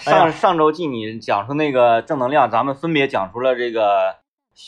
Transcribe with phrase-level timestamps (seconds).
[0.00, 4.16] 上上周记你讲出那个正能量，咱们分别讲出了这个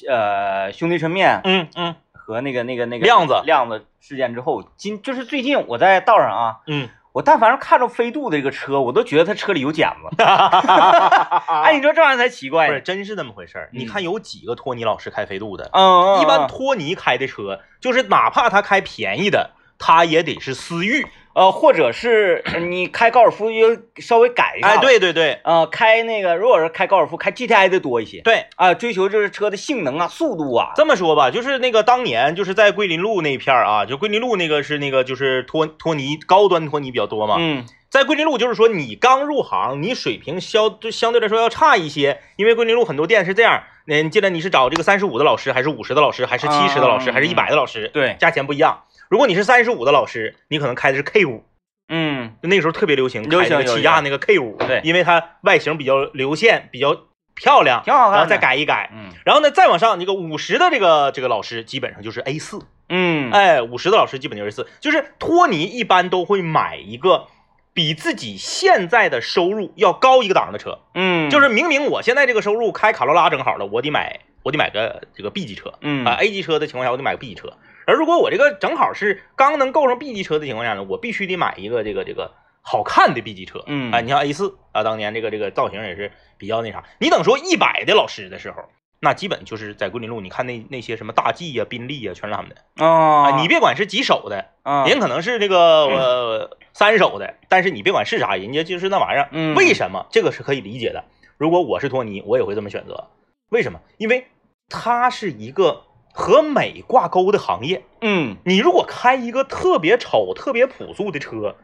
[0.08, 10.22] 呃兄弟抻面嗯嗯和那个那个那个亮子亮子事件之后，今就是最近我在道上啊，嗯，我但凡是看着飞度的这个车，我都觉得他车里有剪子。
[10.22, 12.72] 哎，你说这玩意儿才奇怪呢。
[12.72, 13.70] 不是，真是那么回事儿。
[13.72, 15.68] 你嗯看有几个托尼老师开飞度的？
[15.72, 21.06] 嗯，嗯一般嗯托尼开的车，就是哪怕他开便宜的，他也得是思域。
[21.34, 30.72] 呃，或者是呃你开高尔夫又稍微改一下，哎，，对对对呃，开那个如果是开高尔夫，开 GTI 的多一些对，啊，追求就是车的性能啊、速度啊。
[30.76, 37.36] 这么说吧，就是那个当年就是在桂林路那片儿啊，就桂林路那个是那个就是托托尼高端托尼比较多嘛。
[37.38, 48.84] 嗯在桂林路，就是说你刚入行，你水平相对相对来说要差一些，因为桂林路很多店是这样，你，进来你是找这个三十五的老师，还是五十的老师，还是七十的老师，嗯还是一百的老师，对，价钱不一样。
[49.12, 51.44] 如果你是三十五的老师，你可能开的是 K 五，
[51.90, 52.32] 嗯。
[52.42, 53.76] 就那个时候特别流行，流行开那个。
[53.76, 54.80] 起亚那个 K 五，对。
[54.84, 56.96] 因为它外形比较流线，比较
[57.34, 58.88] 漂亮，挺好看的然后再改一改。
[58.90, 59.10] 嗯。
[59.26, 67.26] 然后呢，再往上，那个五十的这个这个老师基本上就是 A 四，嗯，哎，五十的老师基本就是 A 四，就是托尼一般都会买一个
[67.74, 76.06] 比自己现在的收入要高一个档的车，嗯，就是明明我现在这个收入开卡罗拉正好了，我得买我得买个这个 B 级车，嗯。
[76.06, 77.52] 啊 A 级车的情况下我得买个 B 级车，
[77.86, 88.64] 而如果我这个正好是刚能够上 B 级车的情况下呢，我必须得买一个这个这个好看的 B 级车，嗯啊，你像 A 四啊，当年这个这个造型也是比较那啥，你等说一百的老师的时候。
[89.04, 93.40] 那基本就是在桂林路，你看那那些什么大 G 呀、宾利呀，全是他们的啊啊。
[93.40, 99.28] 你别管是几手的，啊人可能是这个呃三手的，但是你别管是啥，人家就是那玩意儿。
[99.32, 100.06] 嗯为什么？
[100.12, 101.02] 这个是可以理解的。
[101.36, 103.08] 如果我是托尼，我也会这么选择。
[103.48, 103.80] 为什么？
[103.98, 104.28] 因为
[104.68, 105.82] 它是一个
[106.12, 107.82] 和美挂钩的行业。
[108.00, 111.56] 嗯你如果开一个特别丑、特别朴素的车，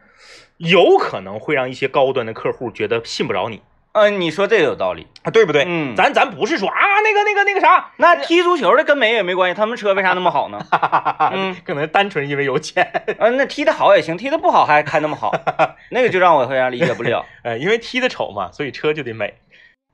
[0.57, 5.07] 有可能会让一些高端的客户觉得信不着你嗯，你说这个有道理。
[5.23, 5.65] 啊，对不对？
[5.67, 10.61] 嗯咱咱不是说啊那个那个那个啥，那踢足球的跟美也没关系，他们车为啥那么好呢？
[11.33, 12.85] 嗯可能单纯因为有钱，
[13.19, 15.33] 啊，那踢得好也行，踢得不好还开那么好，
[15.91, 19.35] 那个就让我非常理解不了 呃，因为踢得丑嘛，所以车就得美，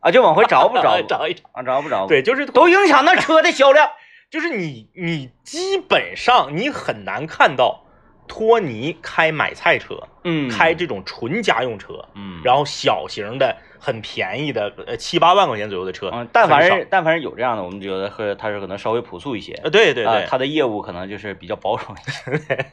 [0.00, 1.44] 啊，就往回找不着找一找。
[1.52, 3.88] 啊，找不着，对，就是都影响那车的销量。
[4.34, 7.84] 就是你你基本上你很难看到
[8.26, 10.50] 托尼开买菜车，嗯。
[10.50, 19.52] 开这种纯家用车，嗯，然后小型的很便宜的呃七八万块钱左右的车，嗯，但凡是但凡是有这样的，我们觉得和他是可能稍微朴素一些。
[19.62, 22.66] 呃对对对，啊他的业务可能就是比较保守一些。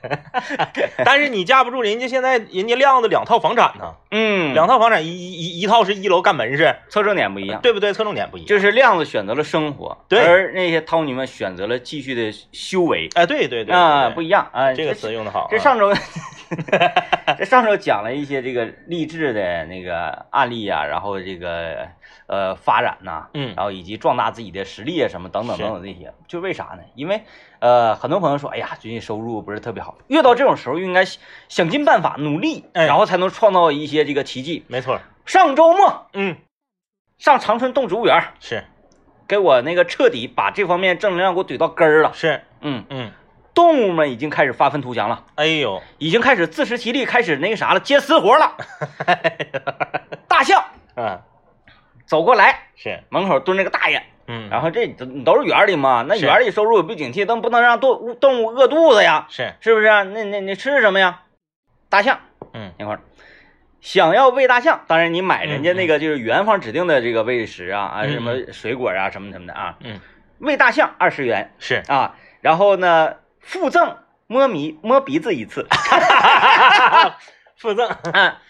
[1.04, 7.92] 但是你架不住人家现在人家亮子两套房产呢，嗯，两套房产一一一一套是一楼干门市，侧重点不一样，对不对？
[7.92, 14.74] 侧重点不一样，就是亮子选择了生活，对而那些涛女们选择了继续的修为哎对对对啊，对不一样啊。
[14.74, 15.98] 这个词用的好啊，这上周， 这
[17.52, 21.90] 上周讲了一些这个励志的那个案例啊、然后这个
[22.28, 23.54] 呃发展呐、嗯。
[23.58, 26.84] 然后以及壮大自己的实力啊什么等等等等这些，就为啥呢？
[26.96, 27.24] 因为
[27.60, 31.04] 呃很多朋友说，哎呀，最近收入不是特别好，越到这种时候应该
[31.50, 32.86] 想尽办法努力，哎。
[32.86, 34.64] 然后才能创造一些这个奇迹。
[34.70, 36.38] 没错，上周末嗯。
[37.18, 38.64] 上长春动植物园，是。
[39.28, 42.14] 给我那个彻底把这方面正能量给我怼到根儿了。
[42.14, 42.44] 是。
[42.62, 43.12] 嗯，嗯，
[43.54, 45.26] 动物们已经开始发愤图强了。
[45.36, 48.58] 哎呦，已经开始自食其力，开始那个啥了，接私活了。
[50.28, 50.64] 大象
[50.96, 51.22] 嗯。
[52.06, 53.04] 走过来，是。
[53.10, 59.54] 门口蹲着个大爷，嗯，然后这都都是园里嘛，那园里收入也不景气，都不能让动物动物饿肚子呀，是。
[59.62, 60.04] 是不是啊？
[60.04, 61.22] 那那你吃什么呀？
[61.90, 62.20] 大象。
[62.54, 62.74] 嗯。
[62.78, 63.02] 那块儿，
[63.80, 70.00] 想要喂大象，当然你买人家那个就是园方指定的这个喂食啊啊嗯什么水果啊什么什么的啊，嗯。
[70.40, 73.98] 喂大象二十元是，啊，然后呢附赠
[74.28, 75.68] 摸鼻摸鼻子一次。
[77.58, 77.88] 附赠。
[78.14, 78.42] 啊，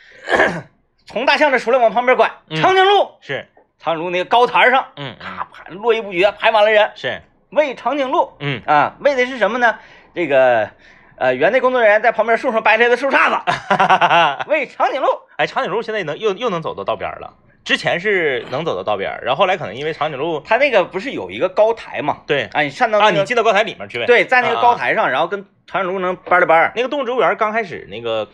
[1.06, 2.62] 从大象这出来往旁边拐，嗯。
[2.62, 3.48] 长颈鹿，是。
[3.80, 7.22] 长颈鹿那个高台上，嗯咔排络绎不绝，排满了人是。
[7.50, 8.62] 喂长颈鹿嗯。
[8.66, 9.80] 啊，喂的是什么呢？
[10.14, 10.70] 这个
[11.18, 15.08] 呃，园内工作人员在旁边树上掰下来的树杈子， 喂长颈鹿。
[15.38, 22.22] 哎，长颈鹿现在能又又能走到道边了，之前是能走到道边儿，然后后来可能因为长颈鹿它那个不是有一个高台嘛？
[22.26, 26.72] 对啊，你上到啊，那个你进到高台里面去呗。，对，在那个啊高台上，然后跟长颈鹿能掰了掰儿。
[26.76, 28.28] 那个动物植物园刚开始那个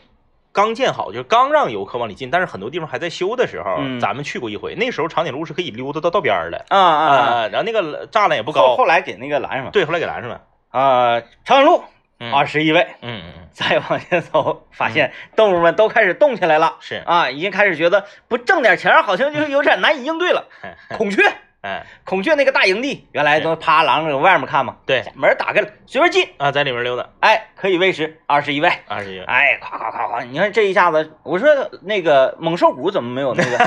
[0.52, 7.18] 刚建好，就是刚让游客往里进，但是很多地方还在修的时候，嗯咱们去过一回，那时候长颈鹿是可以溜达到道边儿的啊啊啊！
[7.18, 9.72] 啊，然后那个栅栏也不高，后来给那个拦上了。
[9.72, 10.42] 对，后来给拦上了。
[10.70, 11.84] 啊，长颈鹿嗯
[12.32, 13.22] 二十一位，嗯
[13.54, 16.78] 再往前走，发现动物们都开始动起来了。
[16.80, 20.48] 是，啊，已经开始觉得不挣点钱好像就是有点难以应对了。
[20.98, 21.22] 孔雀
[21.62, 25.04] 哎， 孔雀那个大营地，原来都趴廊搁外面看嘛，对。
[25.16, 31.48] 门打开了，随便进，啊，在里面溜达，哎，可以喂食，二十一位，二十一位，哎，夸夸夸夸，你看这一下子，我说
[31.82, 33.58] 那个猛兽谷怎么没有那个？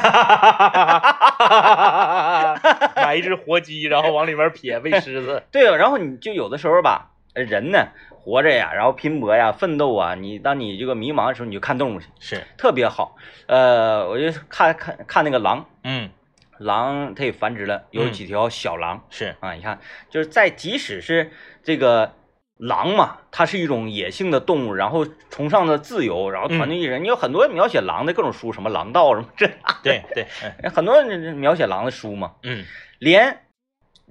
[2.97, 7.89] 买一只活鸡，然后往里面撇喂狮子，对啊，然后你就有的时候吧，人呢
[8.31, 13.17] 活着呀，然后拼搏呀，奋斗啊，你当你这个迷茫的时候，你就看动物去，是，特别好。
[13.49, 16.11] 呃，我就看看看那个狼，嗯，
[16.59, 18.13] 狼它也繁殖了，有嗯。
[18.13, 19.05] 几条小狼。
[19.11, 19.81] 是，啊，你看，
[20.11, 21.33] 就是在即使是
[21.65, 22.13] 这个
[22.57, 29.49] 狼嘛，它是一种野性的动物，然后崇尚的自由，然后团队一人，你有很多描写狼的各种书，什么狼道什么这，
[29.83, 30.25] 对对，
[30.63, 30.71] 嗯。
[30.71, 31.03] 很多
[31.35, 32.65] 描写狼的书嘛，嗯，
[33.01, 33.41] 连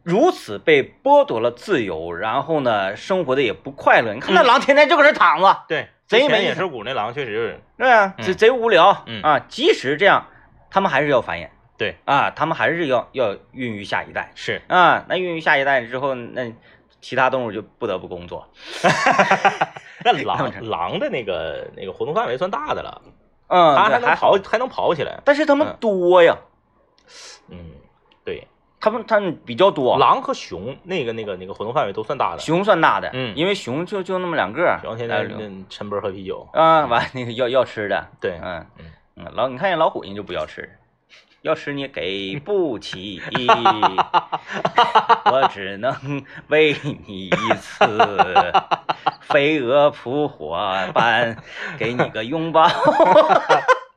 [0.03, 4.13] 如此被剥夺了自由，然后呢，生活的也不快乐。
[4.13, 4.47] 你看那嗯。
[4.47, 8.25] 狼天天就搁这躺着，对，贼没野兽谷那狼确实是，对啊，嗯。
[8.25, 9.21] 贼贼无聊，嗯。
[9.21, 10.25] 啊，即使这样，
[10.69, 11.95] 他们还是要繁衍，对。
[12.05, 14.31] 啊，他们还是要要孕育下一代。
[14.35, 16.51] 是，啊，那孕育下一代之后，那
[17.01, 18.49] 其他动物就不得不工作。
[20.03, 23.01] 那那狼这狼的那个那个活动范围算大的了，
[23.47, 25.77] 嗯，它还好，，能跑还能跑起来，但是它们嗯。
[25.79, 26.37] 多呀，
[27.49, 27.57] 嗯，
[28.79, 29.97] 对，它们他们比较多。
[29.97, 33.35] 狼和熊那个那个那个活动范围都算大的，熊算大的，嗯。
[33.35, 34.61] 因为熊就就那么两个。
[34.61, 34.79] 儿。
[34.81, 38.65] 熊天天哎那抻波喝啤酒，啊，完那个要要吃的，对，嗯。
[38.77, 38.85] 嗯。
[39.17, 40.77] 嗯，老你看见老虎人就不要吃，
[41.41, 43.21] 要吃你也给不起，
[45.25, 45.93] 我只能
[46.47, 46.73] 喂
[47.05, 47.85] 你一次，
[49.21, 50.57] 飞蛾扑火
[50.93, 51.35] 般
[51.77, 52.65] 给你个拥抱。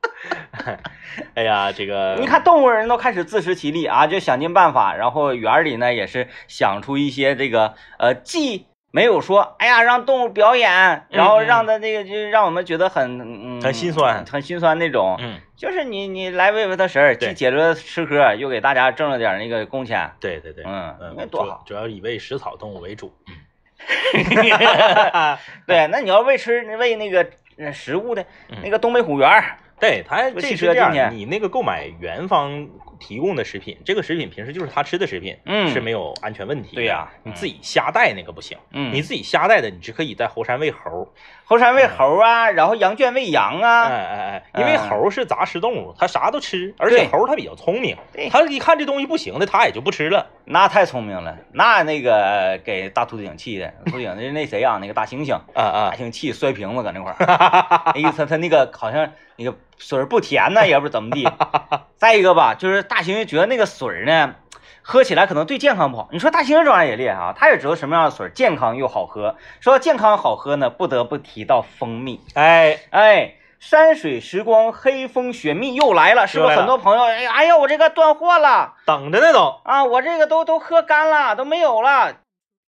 [1.34, 8.66] 哎呀，这个你看动物人都开始自食其力啊，就想尽办法，然后园里呢也是想出一些这个呃既。
[8.94, 15.16] 没有说，哎呀，让动物表演，然后让它那个，就让我们觉得很嗯很心酸很心酸那种。
[15.19, 20.12] 嗯，就是你你来喂喂它食儿，既解决吃喝，又给大家挣了点那个工钱。
[20.20, 23.10] 对对对，嗯嗯，那多好主主要以喂食草动物为主，
[25.66, 27.26] 对，那你要喂吃喂那个
[27.56, 32.69] 呃食物的，嗯那个东北虎园儿，对，他这是这样，你那个购买原方
[33.00, 36.76] 提供的食品，这个食品平时就是他吃的食品，嗯是没有安全问题。
[36.76, 41.12] 对呀你自己瞎带那个不行，嗯，你自己瞎带的，你只可以在猴山喂猴。
[41.44, 50.25] 猴山喂猴啊，然后羊圈喂羊哎啊，哎哎，因为嗯猴是杂食动物，它啥都吃，而且猴它比较聪明对，它一看这东西不行的，它也就不吃了。
[50.44, 57.17] 那太聪明了，那那个给大秃顶气的，秃顶那那谁啊，那个大猩猩，啊啊大，猩气摔瓶子搁那块儿，
[57.93, 59.12] 哎呀，他他那个好像
[59.43, 61.29] 那个水儿不甜呢，也不知怎么地。
[61.97, 64.35] 再一个吧，就是大猩猩觉得那个水儿呢，
[64.83, 66.09] 喝起来可能对健康不好。
[66.12, 69.37] 你说大猩猩这玩意儿也厉害啊，他也知道什么样的水儿健康又好喝。
[69.61, 72.21] 说到健康好喝呢，不得不提到蜂蜜。
[72.35, 77.05] 哎，哎，山水时光黑蜂雪蜜又来了，是不是很多朋友？
[77.05, 79.61] 哎呀哎呀，我这个断货了等着呢都。
[79.65, 82.15] 啊，我这个都都喝干了，都没有了。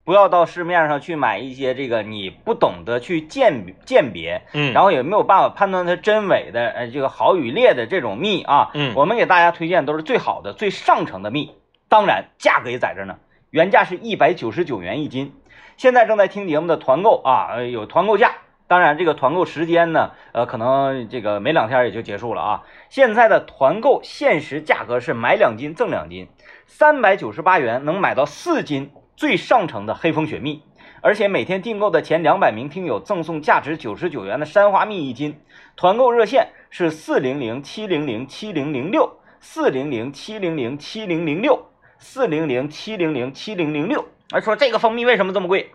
[0.04, 11.56] 不要到市面上去买一些这个你不懂得去鉴鉴别，嗯，然后也没有办法判断它真伪的，呃，这个好与劣的这种蜜啊，嗯我们给大家推荐都是最好的、最上乘的蜜，
[11.88, 13.16] 当然价格也在这儿呢，
[13.50, 15.32] 原价是一百九十九元一斤，
[15.76, 18.32] 现在正在听节目的团购啊，呃有团购价。
[18.66, 22.62] 当然，这个团购时间呢，呃，可能这个没两天也就结束了啊。
[22.88, 26.28] 现在的团购限时价格是买两斤赠两斤，
[26.66, 30.62] 三百九十八元能买到四斤最上乘的黑蜂雪蜜，
[31.00, 35.40] 而且每天订购的前两百名听友赠送价值九十九元的山花蜜一斤。
[35.76, 44.04] 团购热线是四零零七零零七零零六四零零七零零七零零六四零零七零零七零零六。
[44.30, 45.70] 哎，说这个蜂蜜为什么这么贵？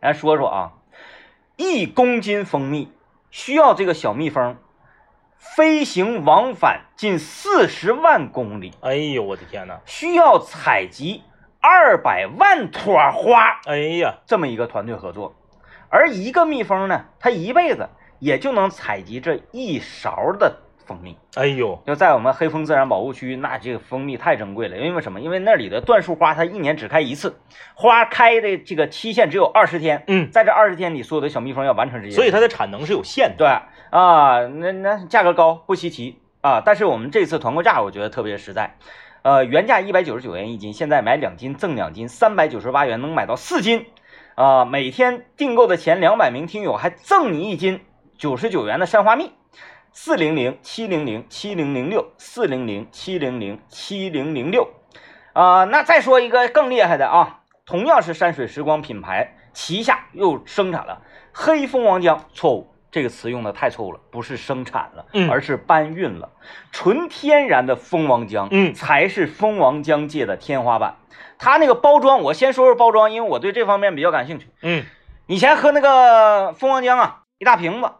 [0.00, 0.72] 来说说啊，
[1.56, 2.92] 一公斤蜂蜜
[3.30, 4.56] 需要这个小蜜蜂
[5.36, 9.80] 飞行往返近四十万公里，哎呦我的天哪！
[9.86, 11.22] 需要采集
[11.62, 13.60] 二百万朵花。
[13.66, 15.34] 哎呀，这么一个团队合作，
[15.88, 17.88] 而一个蜜蜂呢，它一辈子
[18.18, 21.16] 也就能采集这一勺的蜂蜜。
[21.36, 24.76] 哎呦，就在我们黑风自然保护区，那这个蜂蜜太珍贵了。
[24.76, 25.20] 因为什么？
[25.20, 27.38] 因为那里的椴树花它一年只开一次，
[27.74, 30.02] 花开的这个期限只有二十天。
[30.08, 33.36] 嗯，在这二十天里，所有的小蜜蜂要完成这些，所以它的产能是有限的。
[33.38, 33.48] 对
[33.90, 36.60] 啊，那那价格高不稀奇啊。
[36.64, 38.76] 但是我们这次团购价我觉得特别实在，
[39.22, 43.86] 呃，原价一百九十九元一斤，现在买两斤赠两斤，三百九十八元能买到四斤。
[44.34, 47.80] 啊，每天订购的前两百名听友还赠你一斤
[48.18, 49.30] 九十九元的山花蜜。
[49.92, 54.68] 四零零七零零七零零六，四零零七零零七零零六。
[55.34, 61.02] 啊，那再说一个更厉害的啊，同样是山水时光品牌旗下又生产了
[61.32, 66.28] 黑蜂王浆，错误，这个词用的太错误了，不是生产了，嗯而是搬运了。
[66.70, 70.96] 纯天然的蜂王浆，嗯才是蜂王浆界的天花板。
[71.38, 74.46] 它那个包装，我先说说包装，因为我对这方面比较感兴趣。
[74.60, 74.84] 嗯
[75.26, 77.90] 以前喝那个蜂王浆啊，一大瓶子，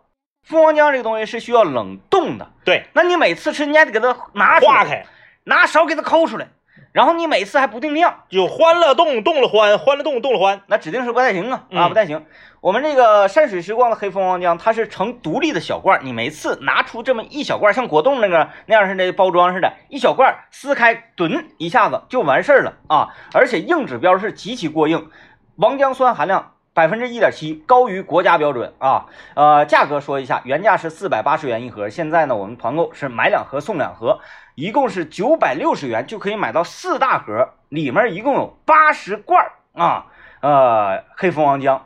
[0.43, 5.07] 蜂王浆这个东西是需要冷冻的，对，那你每次吃你还得给它拿出来化开
[5.45, 6.49] 拿勺给它抠出来，
[6.93, 10.61] 然后你每次还不定量，有欢乐冻，冻了欢，欢乐冻，冻了欢。
[10.67, 12.27] 那指定是不太行啊啊嗯不太行。
[12.63, 23.09] 我们这个山水时光的黑蜂王浆，它是成独立的小罐，你每次拿出这么一小罐，像果冻那个那样似的包装似的，一小罐撕开，吨一下子就完事儿了啊！
[23.35, 25.11] 而且硬指标是极其过硬，
[25.57, 26.53] 王浆酸含量。
[26.75, 29.05] 百分之一点七，高于国家标准啊！
[29.35, 34.21] 呃，价格说一下，原价是四百八十元一盒，现在呢，我们团购是买两盒送两盒，
[34.55, 40.07] 一共是九百六十元就可以买到四大盒，里面一共有八十罐啊！
[40.41, 41.79] 呃，黑蜂王浆，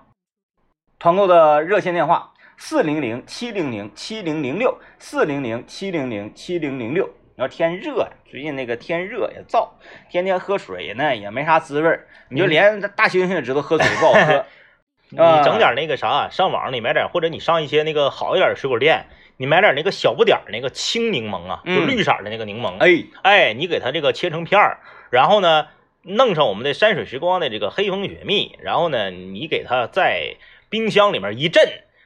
[0.99, 7.07] 团购的热线电话四零零七零零七零零六四零零七零零七零零六。
[7.37, 9.69] 你要天热呀，最近那个天热也燥，
[10.11, 14.47] 天天喝水呢也没啥滋味儿，你就连大猩猩也知道喝水不好喝。
[15.11, 15.43] 你啊。
[15.43, 19.05] 整点那个啥，上网你买点，或者你上一些那个好一点的水果店，
[19.37, 24.79] 你买点那个小不点儿那个青柠檬啊，就嗯绿色的那个柠檬，哎，哎，你给它这个切成片儿，
[25.11, 25.67] 然后呢，
[26.00, 30.37] 弄上我们的山水时光的这个黑蜂雪蜜，然后呢，你给它在
[30.68, 31.62] 冰箱里面一镇，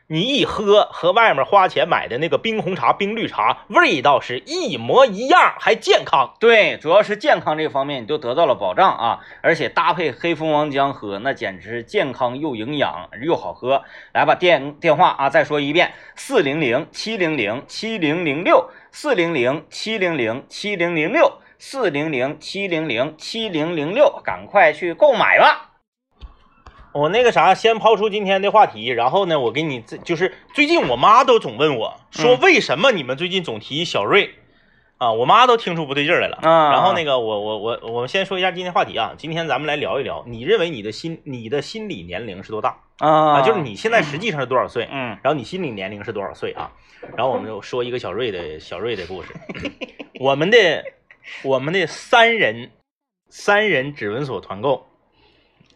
[0.07, 6.35] 你一喝，和外面花钱买的那个冰红茶、冰绿茶味道是一模一样，还健康。
[6.41, 13.85] 对，主要是健康这方面你都得到了保障啊，而且搭配黑蜂王浆喝，那简直是健康又营养又好喝。
[14.13, 25.70] 来吧，电电话啊，再说一遍：四零零七零零七零零六，四零零七零零七零零六，四零零七零零七零零六，赶快去购买吧。
[26.93, 34.35] 我那个啥，先抛出今天的话题，然后呢，我给你这就是最近我妈都总问我说，嗯为什么你们最近总提小瑞
[34.99, 35.13] 啊？
[35.13, 36.39] 我妈都听出不对劲来了。
[36.43, 43.43] 啊然后那个，我我我我们先说一下今天话题啊，今天咱们来聊一聊，你认为你的心你的心理年龄是多大啊啊？
[43.43, 44.89] 就是你现在实际上是多少岁？
[44.91, 46.73] 嗯然后你心理年龄是多少岁啊？
[47.17, 49.29] 然后我们就说一个小瑞的小瑞的故事。
[50.21, 50.85] 我们的
[51.45, 52.73] 我们的三人
[53.29, 54.87] 三人指纹锁团购，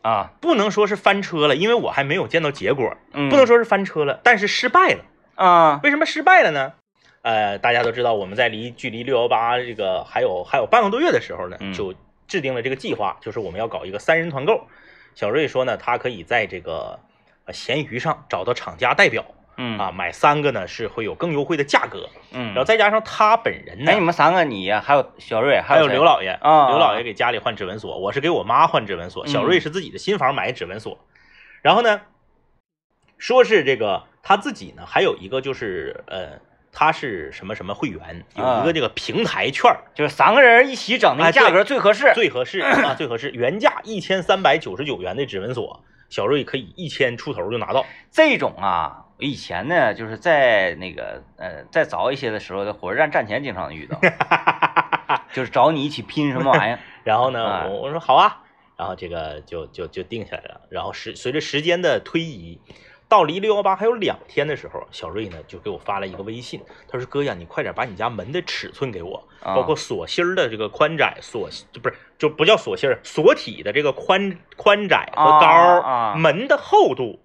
[0.05, 5.05] 啊不能说是翻车了，因为我还没有见到结果，嗯，不能说是翻车了，但是失败了。
[5.35, 6.75] 啊为什么失败了呢？
[7.23, 11.95] 呃，大家都知道，我们在离距离六幺八这个还有还有半个多月的时候呢嗯，就
[12.29, 14.67] 制定了这个计划，就是我们要搞一个三人团购。
[15.15, 17.01] 小瑞说呢，他可以在这个
[17.47, 19.25] 呃闲鱼上找到厂家代表
[19.57, 30.99] 嗯啊，买三个呢是会有更优惠的价格，嗯，然后再加上他本人呢哎，你，们三个你还有小瑞还有谁刘老爷啊刘老爷给家里换指纹锁，我是给我妈换指纹锁，小嗯瑞是自己的新房买指纹锁，
[31.63, 32.01] 然后呢，
[33.19, 36.41] 说是这个他自己呢，还有一个就是呃，
[36.73, 42.13] 他是什么什么会员，有一个这个平台券儿，就是三个人一起整，那哎对个价格最合适。
[42.15, 47.87] 最合适啊，最合适，原价一千三百九十九元的指纹锁，小瑞可以一千出头就拿到。
[48.11, 53.99] 这种啊，我以前呢就是在那个呃再早一些的时候，在火车站站前经常遇到，
[55.33, 56.79] 就是找你一起拼什么玩意儿。
[57.05, 58.43] 然后呢，哎我我说好啊，
[58.77, 60.63] 然后这个就就就定下来了。
[60.69, 62.61] 然后时随着时间的推移，
[63.09, 77.21] 到离六幺八还有两天的时候，小瑞呢就给我发了一个微信，他说：“哥呀，你快点把你家门的尺寸给我，啊包括锁芯儿的这个宽窄，锁就不是就不叫锁芯儿，锁体的这个宽宽窄和高，啊啊门的厚度，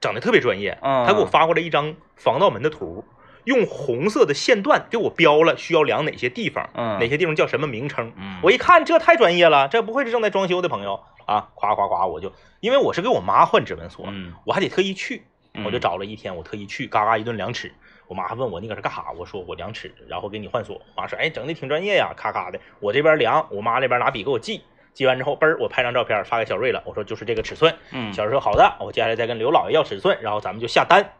[0.00, 0.78] 整的特别专业。
[0.82, 3.04] 嗯他给我发过来一张防盗门的图。”
[3.44, 11.48] 用红色的线段给我标了需要量哪些地方，嗯哪些地方叫什么名称，嗯我一看这太专业了，这不会是正在装修的朋友啊！
[11.54, 12.30] 夸夸夸，我就
[12.60, 15.22] 因为我是给我妈换指纹锁，嗯，我还得特意去，
[15.54, 17.72] 嗯我就找了一天，我特意去，嘎嘎一顿量尺。
[18.08, 19.06] 我妈还问我你搁这干啥？
[19.16, 20.76] 我说我量尺，然后给你换锁。
[20.76, 22.60] 我妈说哎，整的挺专业呀，咔咔的。
[22.78, 24.60] 我这边量，我妈那边拿笔给我记，
[24.92, 27.76] 记完之后，嘣儿我拍张照片发给小瑞了，我说就是这个尺寸。
[27.92, 31.12] 嗯小瑞说好的，我接下来再跟刘老爷要尺寸，然后咱们就下单，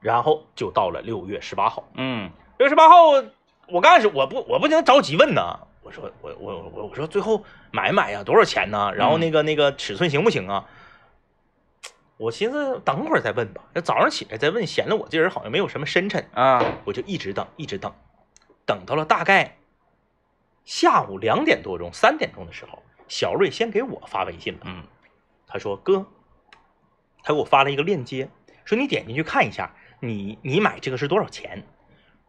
[0.00, 1.88] 然后就到了六月十八号。
[1.94, 3.10] 嗯六月十八号，
[3.68, 8.92] 我刚开始我不我不能着急问呢，我说我我我我说最后买买呀，多少钱呢？
[8.94, 10.66] 然后那个那个尺寸行不行啊？
[12.16, 17.94] 我寻思等会儿再问吧，那早上起来再问，显得我这人好像没有什么深沉，啊我就一直等，一直等，
[18.66, 19.56] 等到了大概
[20.64, 24.84] 下午两点多钟、三点钟的时候，小瑞先给我发微信了，嗯。
[25.46, 26.06] 他说哥，
[27.22, 28.28] 他给我发了一个链接，
[28.64, 31.64] 说你点进去看一下，你你买这个是多少钱？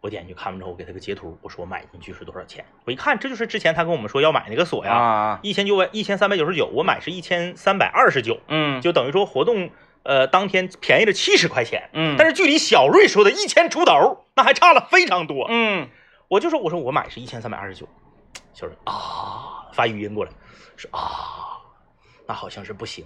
[0.02, 2.64] 我点进去看完之后，我给他个截图，我说我买进去是多少钱？
[2.86, 5.40] 我一看，这就是之前他跟我们说要买那个锁呀，啊。
[5.44, 8.80] 一千九百一千三百九十九，我买是一千三百二十九，嗯。
[8.80, 9.70] 就等于说活动
[10.04, 15.46] 呃，当天便宜了七十块钱，嗯，但是距离小瑞说的一千出头，那还差了非常多。
[15.50, 15.90] 嗯。
[16.30, 17.86] 我就说，我说我买是一千三百二十九，
[18.54, 20.32] 小瑞啊发语音过来，
[20.76, 21.60] 说啊，
[22.28, 23.06] 那好像是不行。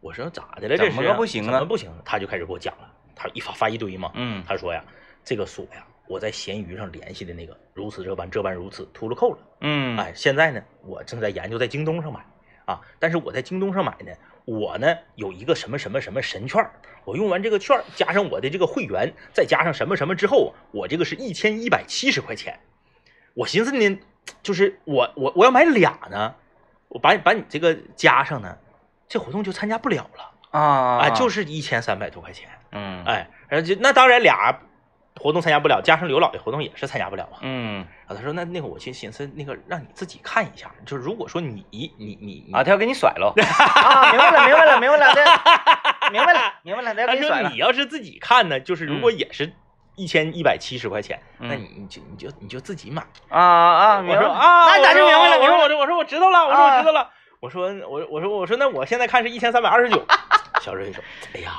[0.00, 0.76] 我说咋的了？
[0.76, 1.90] 这是怎么个不行啊怎么不行？
[2.04, 4.84] 他就开始给我讲了，他一发发一堆嘛，嗯他说呀，
[5.24, 9.38] 这个锁呀，我在闲鱼上联系的那个如此这般这般如此，秃噜扣了。
[9.62, 12.24] 嗯，哎，现在呢，我正在研究在京东上买
[12.66, 14.12] 啊，但是我在京东上买呢，
[14.44, 16.64] 我呢有一个什么什么什么神券，
[17.04, 22.60] 我用完这个券加上我的这个会员，再加上什么什么之后，我这个是一千一百七十块钱。
[23.34, 23.98] 我寻思呢，
[24.42, 26.34] 就是我我我要买俩呢，
[26.88, 28.56] 我把把你这个加上呢，
[29.08, 32.48] 这活动就参加不了了啊，啊，就是一千三百多块钱。
[32.72, 34.60] 嗯哎，然后就那当然俩
[35.18, 37.38] 活动参加不了，加上刘老爷活动也是参加不了嘛。
[37.40, 45.24] 嗯啊，他说那那个我去寻思那个让你自己看一下，就是如果说你你你你啊，他要给你甩了 啊，明白了，明白了，明白了，对，
[46.10, 49.52] 明白了，明白了，他要给你甩了说你，要是自己看呢，就是如果嗯也是
[49.96, 53.02] 一千一百七十块钱，那嗯你你就你就你就自己买。
[53.28, 57.10] 啊啊，我说啊，那咱就明白了，我说我说我说我知道了，我说啊我知道了。
[57.40, 60.04] 我说我我说我说那我现在看是一千三百二十九。
[60.62, 61.02] 小瑞说，
[61.34, 61.52] 哎呀，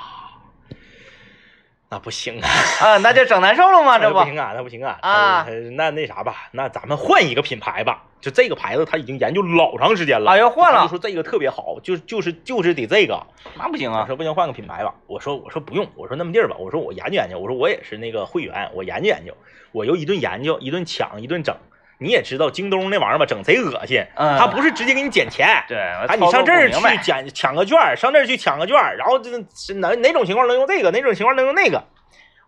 [1.90, 2.48] 那不行啊，
[2.82, 3.98] 啊，那就整难受了吗？
[4.00, 8.04] 这不不，行啊，那不行啊啊那那啥吧，那咱们换一个品牌吧。
[8.20, 10.32] 就这个牌子，他已经研究老长时间了。
[10.32, 13.26] 哎呦换了，说这个特别好，就就是就是得这个。
[13.58, 14.96] 那不行啊，说不行，换个品牌吧。
[15.06, 16.56] 我说我说不用，我说那么地儿吧。
[16.60, 19.34] 我说我研究研究，我说我也是那个会员，我研究研究，
[19.72, 21.56] 我又一顿研究，一顿抢，一顿整。
[22.00, 25.64] 你也知道京东那玩意儿吧，整贼恶心，嗯他不是直接给你减钱。
[25.68, 31.84] 对，啊，你上这儿去讲，捡抢个券，上这儿去抢个券，然后这是哪哪种情况能用这个，哪种情况能用那个？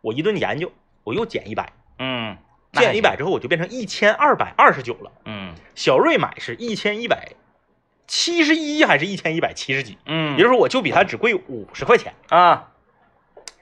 [0.01, 0.71] 我一顿研究，
[1.03, 2.37] 我又减一百，嗯，
[2.73, 5.11] 减一百之后我就变成一千二百二十九了。
[5.25, 7.29] 嗯小瑞买是一千一百
[8.05, 9.97] 七十一还是一千一百七十几？
[10.05, 12.13] 嗯，也就是说我就比他只贵五十块钱。
[12.29, 12.69] 啊，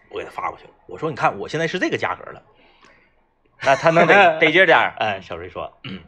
[0.10, 2.42] 我给他发过去了，我说你看我现在是这个价格了。
[3.64, 6.00] 那他能得 得劲点儿，哎，小瑞说，嗯，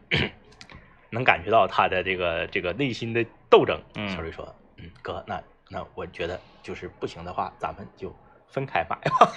[1.10, 3.82] 能感觉到他的这个这个内心的斗争。
[3.96, 8.16] 嗯小瑞说，嗯，哥，那那我觉得就是不行的话，咱们就
[8.48, 9.32] 分开买吧。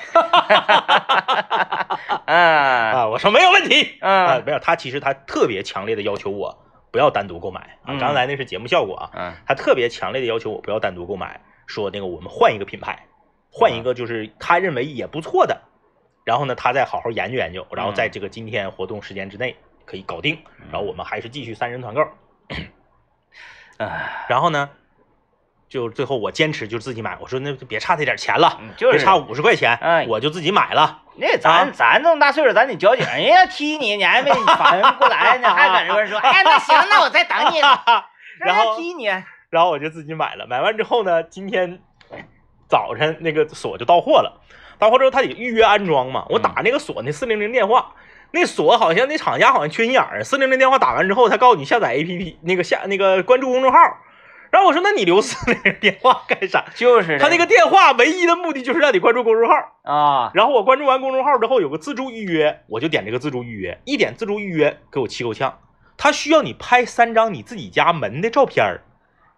[2.26, 3.96] 啊啊，我说没有问题。
[4.00, 6.58] 啊，嗯没有，他其实他特别强烈的要求我
[6.90, 7.88] 不要单独购买啊。
[7.88, 13.06] 嗯刚才那是节目效果啊，嗯他特别强烈的要求我不要单独购买，说那个我们换一个品牌，
[13.50, 15.62] 换一个就是他认为也不错的，
[16.24, 20.38] 然后呢，他再好好研究研究，然后在这个今天活动时间之内可以搞定，
[20.70, 22.02] 然后我们还是继续三人团购。
[23.78, 24.70] 哎，然后呢，
[25.68, 31.02] 就最后我坚持就自己买，我说那就别差这点钱了，嗯就是别差五十块钱，哎我就自己买了。
[31.16, 37.60] 那咱咱这么大岁数，咱得交警，人家踢你，你还没反应过来呢，还搁这边说， 哎，那行，那我再等你。
[38.40, 39.06] 然后踢你，
[39.50, 40.46] 然后我就自己买了。
[40.46, 41.80] 买完之后呢，今天
[42.68, 44.40] 早晨那个锁就到货了，
[44.82, 46.26] 到货之后他得预约安装嘛。
[46.28, 47.94] 我打那个锁那四零零电话，
[48.32, 53.78] 那锁好像那厂家好像缺心眼儿，四零零电话打完之后，他告诉你下载 APP，那个下那个关注公众号。
[54.50, 56.64] 然后我说那你留四零零电话干啥？
[56.74, 59.54] 就是他那个电话唯一的目的就是让你关注公众号。
[59.84, 63.80] 啊，然后我关注完公众号之后，有个自助预约，我就点这个自助预约。
[63.84, 65.60] 一点自助预约，给我气够呛。
[65.96, 68.82] 他需要你拍三张你自己家门的照片儿。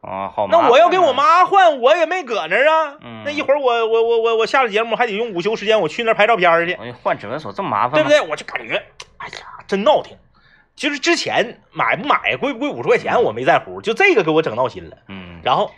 [0.04, 2.96] 啊，好那我要给我妈换，我也没搁那儿啊。
[3.00, 7.92] 嗯那一会儿我我我我我下了节目还得用午休时间我去那儿拍照片儿去，我换指纹锁这么麻烦？
[7.92, 8.20] 对不对？
[8.20, 8.74] 我就感觉，
[9.16, 10.16] 哎呀，真闹挺。
[10.76, 14.98] 其实之前买不买贵不贵五十块钱我没在乎，就这个给我整闹心了。
[15.08, 15.70] 嗯，然后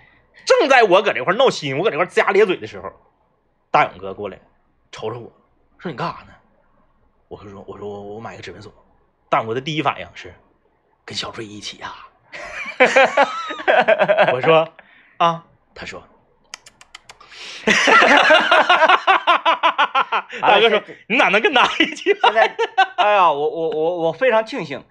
[0.45, 2.91] 正在我搁这块闹心，我搁这块儿龇牙咧嘴的时候，
[3.71, 4.39] 大勇哥过来
[4.91, 5.33] 瞅瞅我
[5.79, 6.33] 说你干啥呢？
[7.29, 8.73] 我说我说我我买个指纹锁。
[9.29, 10.33] 大勇哥的第一反应是
[11.05, 11.93] 跟小瑞一起呀、
[14.33, 14.69] 我说
[15.19, 15.45] 啊，
[15.75, 16.03] 他说。
[20.41, 22.55] 大哥说：“你哪能跟他一起现在，
[22.97, 24.85] 哎呀，我我我我非常庆幸，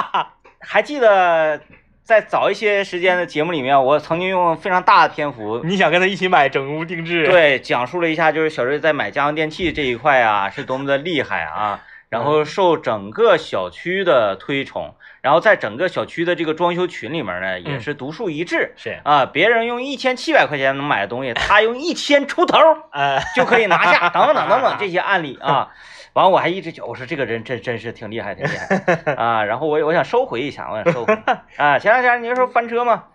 [0.60, 1.60] 还记得
[2.02, 11.82] 在早一些时间的节目里面，我曾经用非常大的篇幅，你想跟他一起买整屋定制？，对，讲述了一下就是小瑞在买家用电器这一块啊是多么的厉害啊，
[12.14, 18.72] 然后受整个小区的推崇，然后在整个小区的这个装修群里面呢，也嗯是独树一帜。
[18.76, 22.58] 是，啊，别人用一千七百块钱能买的东西，他用一千出头
[22.92, 25.70] 呃， 就可以拿下， 等等等等这些案例啊。
[26.12, 29.42] 完，我还一直觉得我说这个人真真是挺厉害，挺厉害 啊。
[29.42, 31.12] 然后我我想收回一下，我想收回
[31.56, 31.78] 啊。
[31.80, 33.06] 前两天您说翻车吗，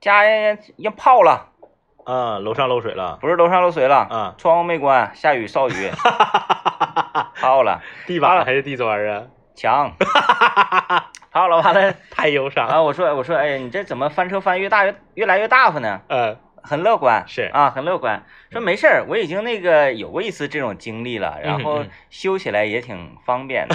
[0.00, 1.48] 家人也泡了，
[2.04, 5.90] 啊，楼上漏水了，不是楼上漏水了，啊，窗户没关，下雨扫雨，
[7.36, 9.24] 泡了，地板还是地砖啊？
[9.54, 9.92] 墙
[11.30, 12.66] 泡了，完了太忧伤。
[12.68, 12.82] 啊。
[12.82, 16.00] 我说我说，哎呀，你这怎么翻车翻越大越越来越大发呢？
[16.08, 23.74] 嗯很乐观，是啊，很乐观，说没事儿，我已经那个有过一次这种经历了，然后嗯嗯修起来也挺方便的。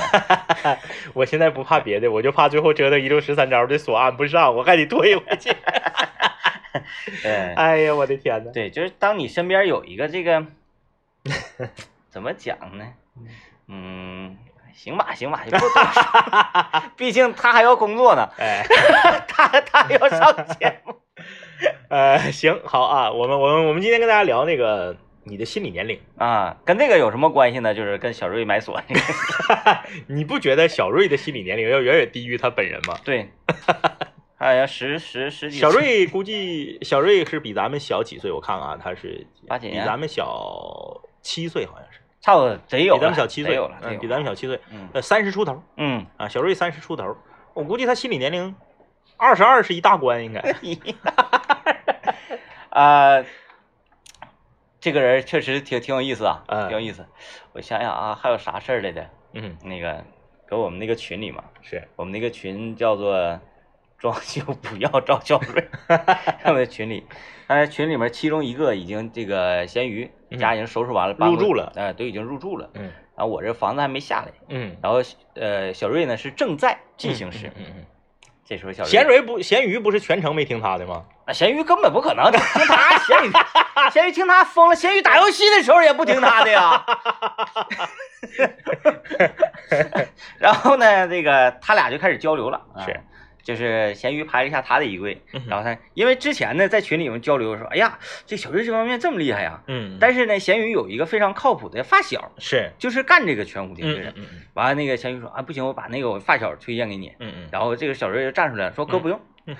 [1.13, 5.51] 我现在不怕别的，我就怕最后折腾一六十三招的锁按不上，我还得退回去。
[7.21, 8.51] 对哎呀，我的天呐！
[8.53, 10.45] 对，就是当你身边有一个这个，
[12.09, 12.85] 怎么讲呢？
[13.67, 14.37] 嗯，
[14.73, 18.63] 行吧，行吧，也不多说， 毕竟他还要工作呢，哎，
[19.27, 20.95] 他他还要上节目。
[21.89, 27.73] 呃，行，好啊，我们我们我们今天跟大家聊那个你的心理年龄，啊，跟这个有什么关系呢？
[27.73, 29.01] 就是跟小瑞买锁那个。
[30.13, 32.95] 你不觉得小瑞的心理年龄要远远低于他本人吗？
[33.03, 33.31] 对，
[34.37, 35.57] 好像十十十几。
[35.57, 47.17] 小瑞估计小瑞是比咱们小几岁，我看看啊，他是八几年比咱们小七岁，好像是差不多得有比咱，们小七岁，有了，嗯，比咱们小七岁，嗯呃，三十出头嗯，啊，小瑞三十出头，
[47.53, 48.55] 我估计他心理年龄
[49.17, 50.39] 二十二是一大关，应该。
[52.69, 53.25] 啊，
[54.79, 57.05] 这个人确实挺挺有意思啊，嗯挺有意思。
[57.51, 59.09] 我想想啊，还有啥事儿来的？
[59.33, 60.01] 嗯，那个
[60.47, 63.37] 搁我们那个群里嘛，是，我们那个群叫做
[63.97, 65.67] “装 修不要找小瑞”，
[66.43, 67.05] 他们群里，
[67.47, 72.69] 但是群里面其中一个已经这个咸鱼嗯家已经收拾完了，入住了哎、都已经入住了。
[72.75, 75.01] 嗯然后我这房子还没下来，嗯，然后
[75.33, 77.47] 呃，小瑞呢是正在进行时。
[77.55, 77.85] 嗯嗯
[78.45, 81.03] 这时候小瑞，咸瑞不咸鱼不是全程没听他的吗？
[81.25, 83.31] 啊，咸鱼根本不可能听他咸鱼，
[83.91, 84.75] 咸鱼听他疯了。
[84.75, 86.85] 咸鱼打游戏的时候也不听他的呀。
[90.37, 92.99] 然后呢，这个他俩就开始交流了，啊是，
[93.47, 99.61] 就是咸鱼拍了一下他的衣柜，嗯然后他因为之前呢在群里面交流说，哎呀，这小瑞这方面这么厉害呀。
[99.67, 104.09] 嗯，但是呢，咸鱼有一个非常靠谱的发小，是，就是干这个全屋顶的人。
[104.17, 107.07] 嗯嗯嗯完了，那个咸鱼说啊，不行，我把那个我发小推荐给你。
[107.21, 109.55] 嗯嗯然后这个小瑞就站出来了，说哥不用，嗯，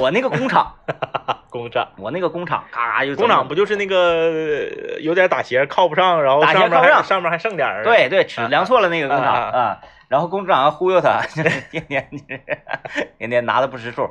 [0.00, 0.74] 我那个工厂，
[1.48, 1.86] 工厂。
[1.96, 3.96] 我那个工厂，嘎嘎就工厂不就是那个
[4.96, 9.80] 呃有点打斜靠不上，然后打斜上面靠不上还上面还剩点儿，对对，尺量错了那个工厂啊。
[10.10, 12.04] 然后工厂忽悠他，就是 天天
[13.16, 14.10] 天天拿的不识数。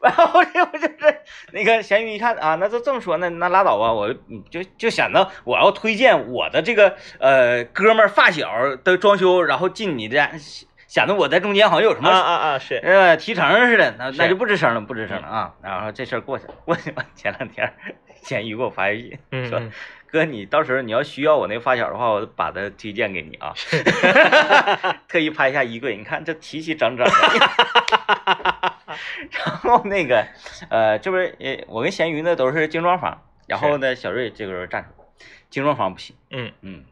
[0.00, 1.20] 然后这不就是
[1.52, 8.48] 那个咸鱼一看啊，那就这么说，那那拉倒吧，我嗯就就显得我要推荐我的这个呃哥们儿发小
[8.84, 10.30] 的装修，然后进你家，
[10.86, 15.54] 显得我在中间好像有什么啊啊啊是，呃，提成似的，那那就不吱声了，不吱声了啊。
[15.60, 17.04] 然后这事儿过去了，过去吧。
[17.16, 17.72] 前两天
[18.22, 19.60] 咸鱼给我发微信说
[20.10, 23.54] 哥，你到时候你要需要我那个发小的话，我把他推荐给你啊。
[25.08, 27.12] 特意拍一下衣柜，你看这齐齐整整的。
[29.30, 30.26] 然后那个
[30.68, 36.84] 呃，这不是呃，我跟咸鱼呢都是精装房，然后呢，小瑞这个时候站出来，精装房不行，嗯，嗯，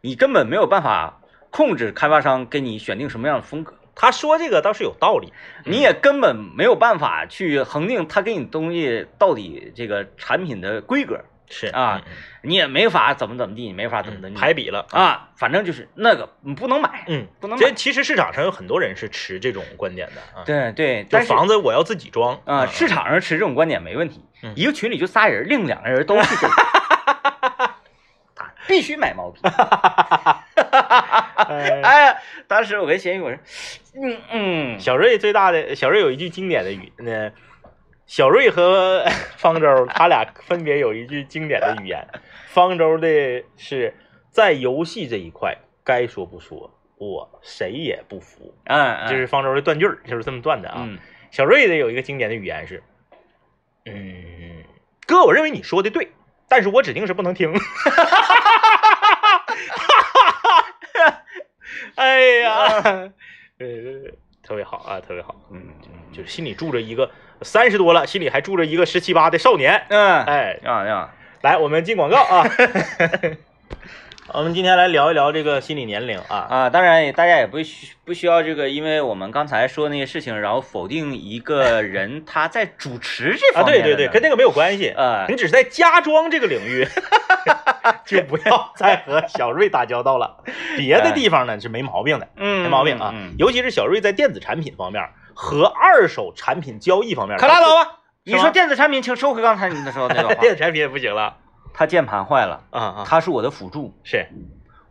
[0.00, 3.74] 你根本没有办法控制开发商给你选定什么样的风格。
[3.94, 5.30] 他说这个倒是有道理，
[5.66, 12.02] 你也根本没有办法去恒定他给你东西到底这个产品的规格，是啊，
[12.42, 17.64] 你也没法怎么怎么地，你没法怎么的排比了，啊，反正就是那个你不能买，嗯，不能买。
[17.64, 26.54] 这其实市场上有很多人是持这种观点的啊，对对，就但房子我要自己装啊，市场上持这种观点没问题嗯，一个群里就仨人，另两个人都是这个，
[28.34, 29.40] 他 必须买毛坯。
[31.42, 33.38] 哎哎呀，当时我跟咸鱼我说，
[33.94, 37.30] 嗯嗯，小瑞最大的小瑞有一句经典的语，那
[38.06, 39.04] 小瑞和
[39.36, 42.06] 方舟他俩分别有一句经典的语言。
[42.48, 43.94] 方舟的是
[44.30, 50.84] 在游戏这一块，该说不说，我谁也不服，嗯，嗯这是方舟的断句儿，就是这么断的啊。
[50.86, 50.98] 嗯
[51.30, 52.82] 小瑞的有一个经典的语言是，
[53.86, 54.62] 嗯，
[55.06, 56.12] 哥，我认为你说的对，
[56.46, 57.54] 但是我指定是不能听。
[61.96, 62.82] 哎呀，
[63.58, 64.12] 呃，
[64.42, 65.71] 特别好啊，特别好，嗯
[66.12, 67.10] 就是心里住着一个
[67.42, 69.82] 三十多了，心里还住着一个十七八的少年。
[69.88, 72.46] 嗯，哎，呀呀，来，我们进广告啊。
[74.28, 76.46] 我们今天来聊一聊这个心理年龄啊。
[76.48, 84.90] 啊，当然大家也不需不需要这个，因为我们刚才说那些事情，然后否定一个人 他在主持这啊，方面啊对对对，跟那个没有关系。
[84.90, 86.86] 啊你只是在家装这个领域，
[88.06, 90.44] 就不要再和小瑞打交道了。
[90.76, 93.10] 别的地方呢是没毛病的，嗯没毛病啊。
[93.12, 95.02] 嗯嗯尤其是小瑞在电子产品方面
[95.34, 97.98] 和二手产品交易方面，可拉倒吧！
[98.24, 100.34] 你说电子产品，请收回刚才你的说的那个话。
[100.40, 101.38] 电子产品也不行了
[101.74, 103.04] 它键盘坏了，啊啊！
[103.06, 104.26] 它是我的辅助，是，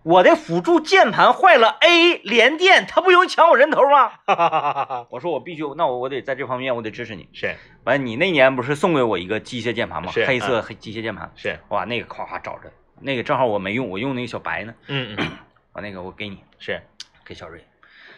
[0.04, 4.10] 我的辅助键盘坏了，A 连电，他不容易抢我人头吗？
[4.26, 7.30] 哈哈哈哈哈，我说我必须，那我我得在这方面我得支持你。
[7.34, 10.12] 是完，你那年不是送给我一个机械键盘吗？
[10.26, 14.74] 黑色黑机械键盘，是，哇，那个夸夸找着，那个正好我没用，我用那个小白呢。
[14.88, 15.32] 嗯嗯
[15.74, 16.82] 完那个我给你，是，
[17.24, 17.64] 给小瑞，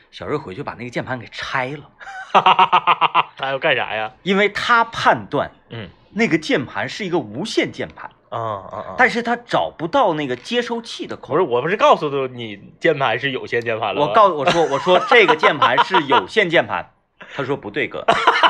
[0.09, 1.89] 小瑞回去把那个键盘给拆了。
[3.37, 4.11] 他要干啥呀？
[4.23, 8.95] 因为他判断嗯那个键盘是一个无线键盘，啊啊啊！
[8.97, 11.35] 但是他找不到那个接收器的口不。
[11.35, 14.07] 是，我不是告诉你键盘是有线键盘了吗？
[14.07, 16.91] 我告我说我说这个键盘是有线键盘，
[17.35, 18.05] 他说不对哥，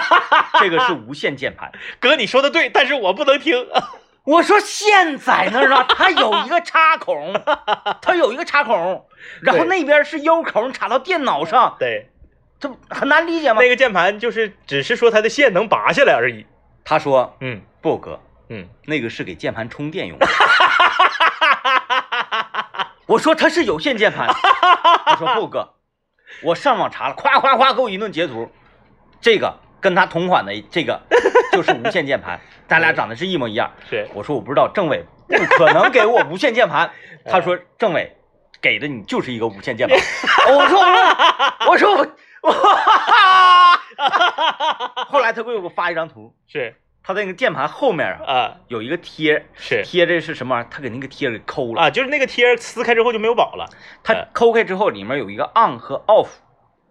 [0.60, 1.72] 这个是无线键盘。
[2.00, 3.68] 哥，你说的对，但是我不能听。
[4.26, 7.34] 我说线在那儿啊，它有一个插孔，
[8.02, 9.06] 它有一个插孔，
[9.42, 12.10] 然后那边是 U 口，你插到电脑上，对，
[12.58, 13.60] 这很难理解吗？
[13.60, 16.46] 那个键盘就是只是说它的线能拔下来而已。
[16.86, 18.22] 他说嗯不哥，
[18.54, 20.28] 嗯，那个是给键盘充电用的。
[23.08, 24.28] 我说它是有线键盘，
[25.06, 25.74] 他说不哥，
[26.44, 28.52] 我上网查了，夸夸夸给我一顿截图，
[29.20, 31.02] 这个跟他同款的这个
[31.52, 32.40] 就是无线键盘，
[32.70, 33.72] 咱俩长得是一模一样。
[33.90, 36.92] 是我说我不知道，政委不可能给我无线键盘。
[37.26, 38.16] 他说政委
[38.62, 39.98] 给的你就是一个无线键盘。
[40.56, 40.80] 我说
[41.68, 42.14] 我说我说
[42.44, 42.52] 我，
[45.06, 50.70] 后来他给我发一张图，是他那个键盘后面啊啊有一个贴，是贴着是什么玩意儿？
[50.72, 51.82] 他给那个贴给抠了。
[51.82, 53.66] 啊，就是那个贴撕开之后就没有宝了。
[54.04, 56.28] 他抠开之后里面有一个 on 和 off，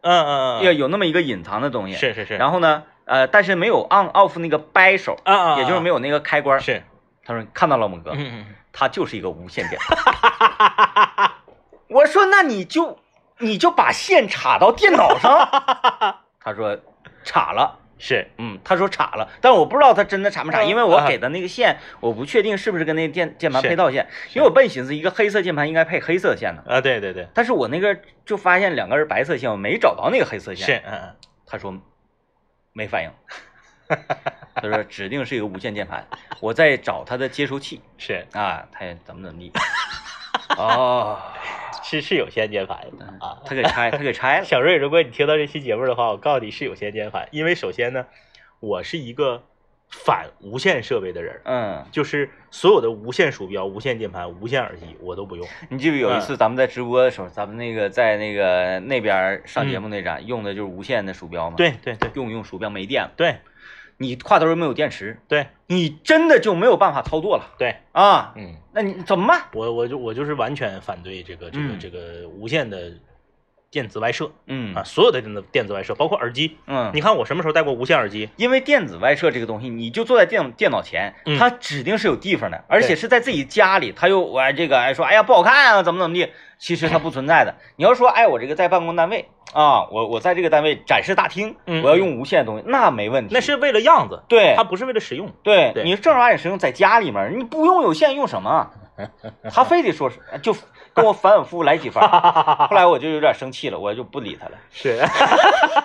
[0.03, 1.95] 嗯嗯嗯有有那么一个隐藏的东西。
[1.95, 6.61] 是是是，然后呢，呃，但是没有 on off 那个掰手，啊啊，也就是没有有那个开关。
[6.61, 6.83] 是，
[7.25, 8.11] 他说看到了猛，哥？
[8.15, 11.31] 嗯嗯它就是一个无线键盘。
[11.89, 12.99] 我说那你就
[13.39, 15.49] 你就把线插到电脑上。
[16.41, 16.79] 他说
[17.23, 30.67] 插了，是嗯，他说插了，但我不知道他真的插没插，嗯因为我啊给的那个线我不确定是不是跟那键键盘配套线，因为我本寻思一个黑色键盘应该配黑色线的，啊，对对对，但是我那个就发现两根白色线，我没找到那个黑色线。
[30.67, 31.73] 是，嗯嗯他说
[32.73, 33.11] 没反应。
[34.55, 36.05] 他说指定是一个无线键盘，
[36.41, 39.53] 我在找它的接收器是啊，他也怎么怎么地。
[40.57, 41.21] 哦，
[41.83, 42.79] 是是有线键盘
[43.21, 43.43] 啊。
[43.45, 44.45] 他给拆，他给拆了。
[44.49, 48.07] 小瑞，如果你听到这期节目的话，我告诉你是有先键盘，因为首先呢，
[48.61, 49.43] 我是一个
[49.89, 55.47] 反无线设备的人，嗯，就是所有的无线鼠标、无线键盘、无线耳机我都不用。
[55.69, 63.37] 你记得有一次咱们在直播的时候，咱们那个在那个那边上节目那站、用的就是无线的鼠标嘛？，对对对用用鼠标没电了，对
[64.03, 68.35] 你挎兜又没有电池，对你真的就没有办法操作了对，啊！
[68.37, 69.43] 嗯，那你怎么办？
[69.55, 72.93] 我我就我就是完全反对这个这个嗯这个无线的
[73.73, 76.59] 电子外设嗯啊，所有的电子电子外设，包括耳机。
[76.67, 78.29] 嗯，你看我什么时候戴过无线耳机？
[78.37, 87.55] 因为电子外设这个东西，你就坐在电电脑前，嗯它指定是有地方的，而且是在自己家里，他又我哎这个哎说哎呀不好看啊，怎么怎么地，其实它不存在的。
[87.77, 93.35] 你要说哎我这个在办公单位啊，我我在这个单位展示大厅，嗯我要用无线的东西，那没问题。
[93.35, 95.31] 那是为了样子，对它不是为了使用。
[95.43, 98.71] 对，对你正儿八经使用在家里面，你不用有线用什么？
[99.51, 100.55] 他非得说是就
[100.95, 102.07] 跟我反反复复来几番，
[102.69, 104.59] 后来我就有点生气了，我就不理他了。
[104.71, 104.99] 是，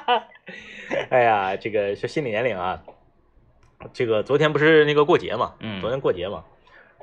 [1.09, 2.81] 哎呀，这个是心理年龄啊。
[3.93, 6.43] 这个昨天不是那个过节嘛，嗯昨天过节嘛，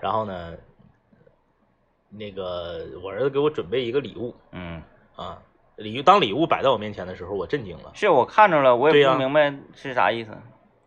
[0.02, 0.54] 然后呢，
[2.10, 4.82] 那个我儿子给我准备一个礼物嗯，
[5.14, 5.38] 啊，
[5.76, 10.36] 礼物当礼物摆在我面前的时候，我震惊了，是我看着了，我也不明白是啥意思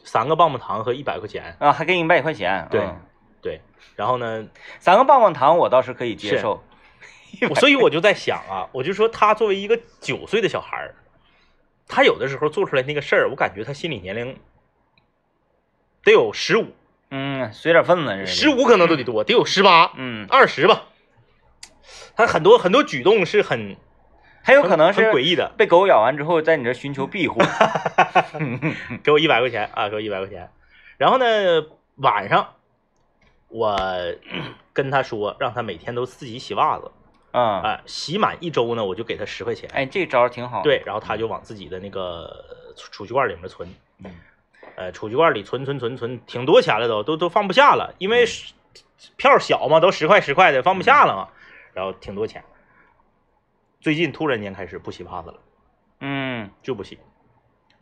[0.03, 3.01] 三个棒棒糖和一百块钱，啊，还给你一百块钱，对嗯
[3.47, 3.62] 对，
[3.95, 4.45] 然后呢，
[4.79, 6.62] 三个棒棒糖我倒是可以接受，
[7.49, 10.95] 我所以我就在想啊，我就说他作为一个九岁的小孩儿，
[11.88, 14.38] 他有的时候做出来那个事儿，我感觉他心理年龄
[16.03, 16.73] 得有十五，
[17.10, 20.83] 嗯，随点份子十，五可能都得多，得有十八、嗯，二十吧。
[22.17, 23.77] 他很多很多举动是很
[24.43, 25.53] 很有可能是诡异的。
[25.55, 27.39] 被狗咬完之后在你这寻求庇护
[29.03, 30.49] 给我一百块钱啊，给我一百块钱。
[30.97, 31.25] 然后呢，
[31.97, 32.55] 晚上
[33.49, 33.75] 我
[34.73, 36.91] 跟他说，让他每天都自己洗袜子，
[37.31, 39.69] 嗯，啊、洗满一周呢，我就给他十块钱。
[39.73, 44.12] 哎，这招挺好，，对，然后他就往自己的那个储储蓄罐里面存，嗯
[44.75, 48.25] 呃，储蓄罐里存存存存，挺多钱了都，都都放不下了，因为
[49.15, 51.29] 票小嘛，都十块十块的，放不下了嘛，
[51.73, 52.43] 然后挺多钱。
[53.79, 55.39] 最近突然间开始不洗袜子了，
[56.01, 56.99] 嗯就不洗，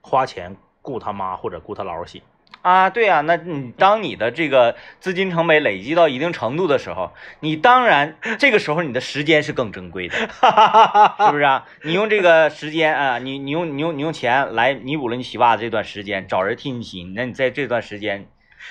[0.02, 2.22] 花钱雇他妈或者雇他姥洗。
[2.66, 11.68] 啊，对啊、那你当你的这个资金成本累积到一定程度的时候，你当然这个时候你的时间是更珍贵的，是不是啊？
[11.84, 18.28] 你用这个时间啊，你你用你用你用钱来弥补了你洗袜子这段时间，找人替你洗，那你在这段时间，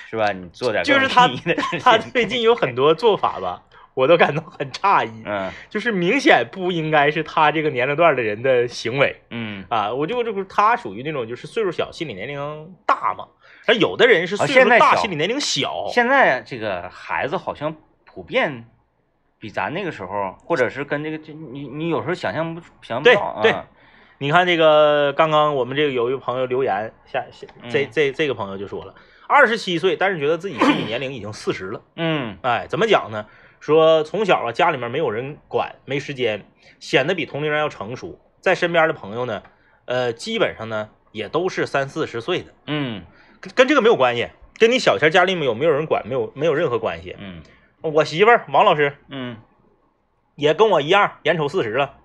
[0.09, 0.33] 是吧？
[0.33, 1.29] 你做点就是他
[1.81, 3.63] 他最近有很多做法吧，
[3.95, 9.21] 我都感到很诧异，嗯 就是明显不应该是他这个年龄段的人的行为。
[9.31, 13.25] 嗯，啊，我就这不是他属于那种就是岁数小，心理年龄大嘛。
[13.65, 15.87] 而有的人是啊岁数大，心理年龄小。
[15.89, 18.67] 现在这个孩子好像普遍
[19.39, 23.41] 比咱那个时候，或者是跟这个，就你你有时候想象不想象不对到啊。
[23.41, 23.55] 对
[24.17, 28.93] 你看这个，刚刚我们这个有一个朋友留言，下下这嗯这这个朋友就说了，
[29.27, 31.81] 二十七岁，但是觉得自己心理年龄已经四十了。
[31.95, 33.25] 嗯哎，怎么讲呢？
[33.59, 36.45] 说从小啊，家里面没有人管，没时间，
[36.79, 38.19] 显得比同龄人要成熟。
[38.41, 39.41] 在身边的朋友呢，
[39.85, 43.03] 呃，基本上呢也都是三四十岁的，嗯
[43.41, 47.15] 跟跟这个没有关系，跟你小前家里面有没有人管没有没有任何关系。
[47.17, 47.41] 嗯
[47.81, 49.37] 我媳妇儿王老师嗯
[50.35, 51.97] 也跟我一样，眼瞅四十了，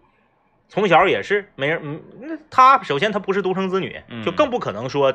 [0.69, 5.13] 从小也是没人，嗯，那她首先她不是独生子女，嗯就更不可能说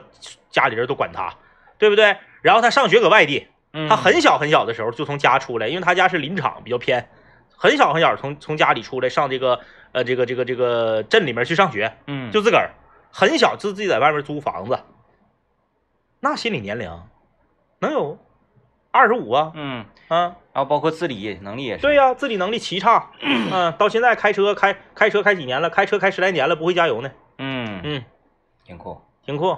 [0.52, 1.34] 家里人都管她，
[1.78, 2.17] 对不对？
[2.41, 7.09] 然后她上学搁外地，嗯，她很小很小的时候就从家出来，因为他家是林场，比较偏，
[7.55, 9.59] 很小很小从从家里出来上这个
[9.91, 12.31] 呃这个这个这个镇里面去上学，嗯。
[12.31, 12.71] 就自个儿
[13.11, 14.79] 很小就自己在外面租房子，
[16.21, 16.89] 那心理年龄
[17.79, 18.17] 能有
[18.91, 20.35] 二十五啊嗯，啊。
[20.53, 21.81] 然后包括自理能力也是。
[21.81, 28.03] 对呀、自理能力奇差， 嗯、到现在开车开开车开几年了，开车开十来年了，不会加油呢，嗯，嗯，
[28.63, 29.01] 挺酷。
[29.25, 29.57] 挺酷，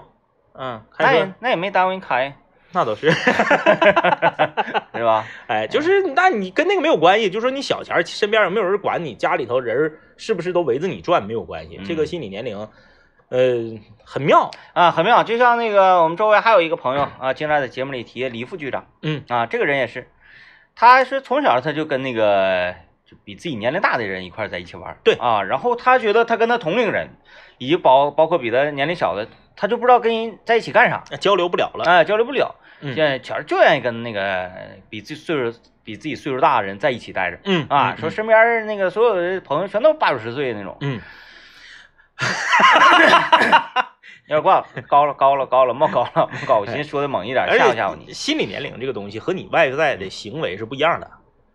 [0.53, 2.35] 嗯，那开车也那也没耽误你开，
[2.77, 3.09] 那倒是，
[4.93, 5.25] 是吧？
[5.47, 12.55] 哎，就是那你跟那个没有关系，就说你小钱儿身边有没有人管你，家里头人是不是都围着你转没有关系，这个嗯心理年龄，
[13.29, 15.23] 呃，很妙，啊，很妙。
[15.23, 19.23] 就像那个我们周围还有一个朋友啊，经常在节目里提李副局长嗯。
[19.27, 20.07] 啊，这个人也是，
[20.75, 22.75] 他是从小他就跟那个
[23.09, 27.09] 就比自己年龄大的人一块在一起玩，对啊，然后他觉得他跟他同龄人，
[27.57, 34.49] 以及包包括比他年龄小的，他就不知道跟人在一起干啥，交流不了了，哎，交流不了，嗯现在前儿就愿意跟那个
[34.89, 37.39] 比自己岁数比自己岁数大的人在一起待着。
[37.45, 41.01] 嗯啊，嗯说身边儿那个所有的朋友全都八九十岁那种，嗯，
[44.27, 46.59] 有点挂了，高了，高了，高了，冒高了，冒高。
[46.59, 48.13] 我寻思说的猛一点，吓唬吓唬你。
[48.13, 51.09] 心理年龄这个东西和你外在的行为是不一样的。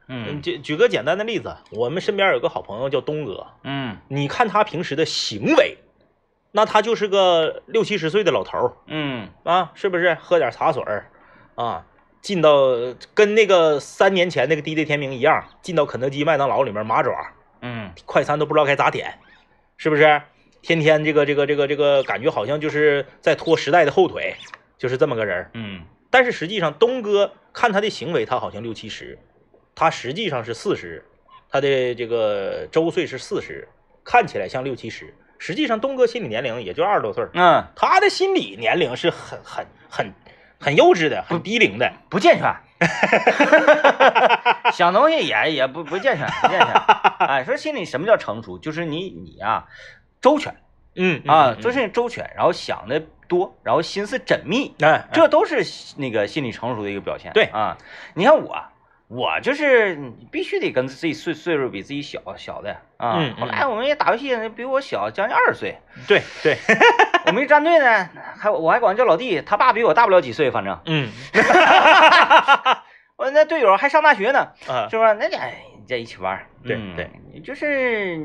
[0.08, 5.78] 嗯举举个简单的例子，我们身边有个好朋友叫东哥，嗯你看他平时的行为，
[6.50, 10.14] 那他就是个六七十岁的老头儿嗯啊，是不是？
[10.20, 11.06] 喝点茶水儿
[11.54, 11.86] 啊，
[12.20, 12.76] 进到
[13.14, 17.12] 跟那个三年前那个 DJ 天明一样，进到肯德基、麦当劳里面麻爪
[17.60, 19.18] 嗯快餐都不知道该咋点，
[19.76, 20.22] 是不是？
[20.62, 24.36] 天天这个这个这个这个感觉好像就是在拖时代的后腿，
[24.78, 25.50] 就是这么个人。
[25.54, 29.18] 嗯但是实际上，东哥看他的行为，他好像六七十，
[29.74, 31.04] 他实际上是四十，
[31.48, 33.66] 他的这个周岁是四十，
[34.04, 40.12] 看起来像六七十，实际上东哥心理年龄也就二十多岁儿，嗯，他的心理年龄是很很很
[40.62, 41.92] 很幼稚的，很低龄的。
[42.08, 42.54] 不健全，
[44.72, 46.68] 想东西也也不不健全，不健全。
[47.26, 48.58] 哎，说心里什么叫成熟？
[48.58, 49.66] 就是你你啊，
[50.20, 50.54] 周全
[50.94, 55.64] 嗯啊，嗯做事情周全，然后想的多，然后心思缜密，哎，这都是
[55.96, 57.32] 那个心理成熟的一个表现。
[57.32, 57.76] 对啊，
[58.14, 58.56] 你看我，
[59.14, 59.98] 我就是
[60.30, 63.16] 必须得跟自己岁岁数比自己小小的啊。
[63.18, 65.76] 嗯嗯后来我们也打游戏，比我小将近二十岁。
[66.08, 66.56] 对对，
[67.26, 71.10] 我们一战队呢，还我还管他叫老弟，他爸比我大不了几岁，反正嗯
[73.16, 75.12] 我那队友还上大学呢，啊是吧？
[75.12, 75.40] 那俩
[75.86, 78.18] 在一起玩，对嗯对，就是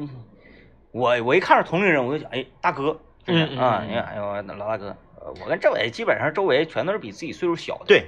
[0.91, 8.05] 我我一看着同龄人，我就想，哎，大哥，就是嗯嗯啊，嗯你看，哎呦，老大哥，呃我跟政委基本上周围全都是比自己岁数小的，，对，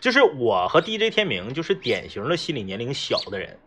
[0.00, 3.58] 就是我和 DJ 天明就是典型的心理年龄小的人。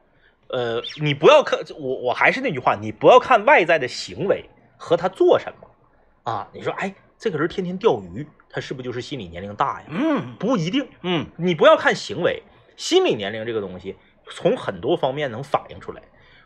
[0.50, 4.46] 呃，你不要看我，我还是那句话，你不要看外在的行为
[4.78, 6.48] 和他做什么啊。
[6.54, 9.88] 你说，哎，这个人天天钓鱼，他是不是就是心理年龄大呀？
[9.90, 12.44] 嗯不一定，嗯你不要看行为，
[12.78, 13.96] 心理年龄这个东西
[14.30, 16.02] 从很多方面能反映出来。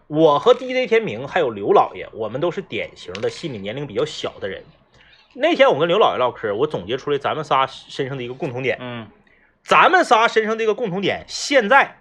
[0.08, 4.64] 我和 DJ 天明还有刘老爷，我们都是典型的心理年龄比较小的人。
[5.34, 9.06] 那天我跟刘老爷唠嗑，我总结出来咱们仨身上的一个共同点，嗯
[9.68, 11.98] 咱们仨身上这个共同点，现在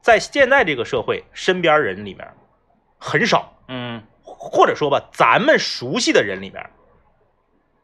[0.00, 2.32] 在现在这个社会，身边人里面
[2.98, 6.70] 很少，嗯或者说吧，咱们熟悉的人里面，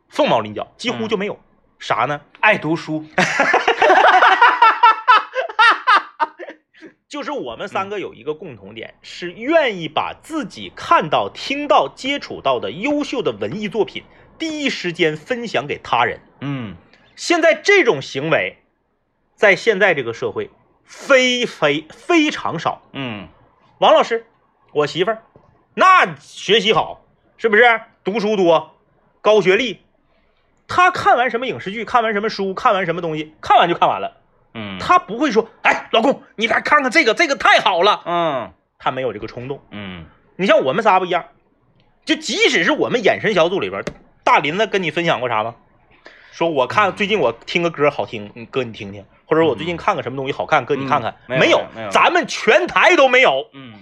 [0.09, 1.41] 凤毛麟角，几乎嗯就没有。
[1.81, 2.21] 啥呢？
[2.39, 3.05] 爱读书，
[7.09, 14.05] 就是我们三个有一个共同点，是愿意把自己看到、听到、接触到的优秀的文艺作品，
[14.39, 16.21] 第一时间分享给他人。
[16.43, 16.77] 嗯
[17.17, 18.59] 现在这种行为，
[19.37, 20.51] 在现在这个社会，
[20.85, 22.83] 非非非常少。
[22.93, 23.29] 嗯
[23.79, 24.27] 王老师，
[24.73, 25.23] 我媳妇儿，
[25.75, 27.05] 那学习好，
[27.37, 27.81] 是不是？
[28.03, 28.75] 读书多，
[29.21, 29.83] 高学历。
[30.67, 34.17] 她看完什么影视剧，看完什么书，看完什么东西，看完就看完了。
[34.55, 38.03] 嗯，她不会说，哎，老公，你来看看这个，这个太好了。
[38.07, 39.61] 嗯她没有这个冲动。
[39.71, 40.07] 嗯
[40.37, 41.27] 你像我们仨不一样，
[42.07, 43.85] 就即使是我们眼神小组里边，
[44.25, 45.57] 大林子跟你分享过啥吗？
[46.33, 53.49] 说我看最近我听个歌好听，你哥你听听，或者我最近看个什么东西好看，哥你看看，嗯没有没有咱们全台都没有。
[53.53, 53.75] 嗯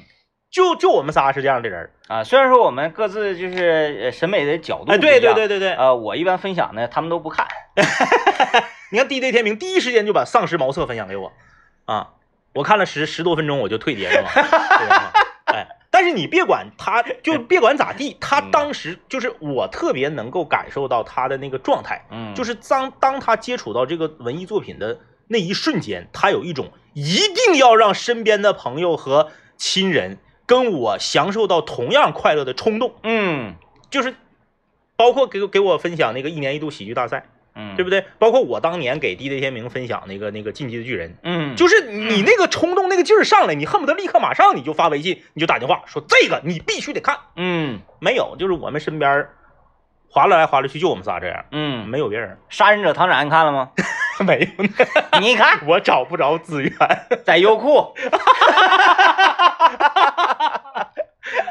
[0.51, 1.91] 就就我们仨是这样的人。
[2.07, 7.45] 啊，虽然说我们各自就是呃审美的角度哎，不对一样对对对对，呃，我一般分享呢，他们都不看。
[8.93, 11.33] 你看 DJ 天明第一时间就把《丧尸茅厕》分享给我，
[11.87, 12.11] 啊，
[12.55, 14.31] 我看了十十多分钟我就退碟了嘛。
[15.91, 24.99] 但是你别管他，就别管咋地，他嗯当时就是我特别能够感受到他的那个状态，嗯，就是当当他接触到这个文艺作品的
[25.29, 33.55] 那一瞬间，他有一种一定要让身边的朋友和亲人跟我享受到同样快乐的冲动，嗯
[33.91, 34.15] 就是
[34.97, 38.05] 包括给给我分享那个一年一度喜剧大赛，嗯，对不对？
[38.19, 47.19] 包括我当年给 DJ 天明分享那个那个进击的巨人，嗯，就是你那个冲动那个劲儿上来，你恨不得立刻马上你就发微信，你就打电话说这个你必须得看。
[47.37, 49.37] 嗯没有，就是我们身边儿
[50.15, 53.71] 划来来划来去，就我们仨这样，嗯，没有别人，杀人者唐展你看了吗？
[54.25, 54.71] 没有呢。
[55.21, 56.73] 你看， 我找不着资源。
[57.27, 57.93] 在优酷，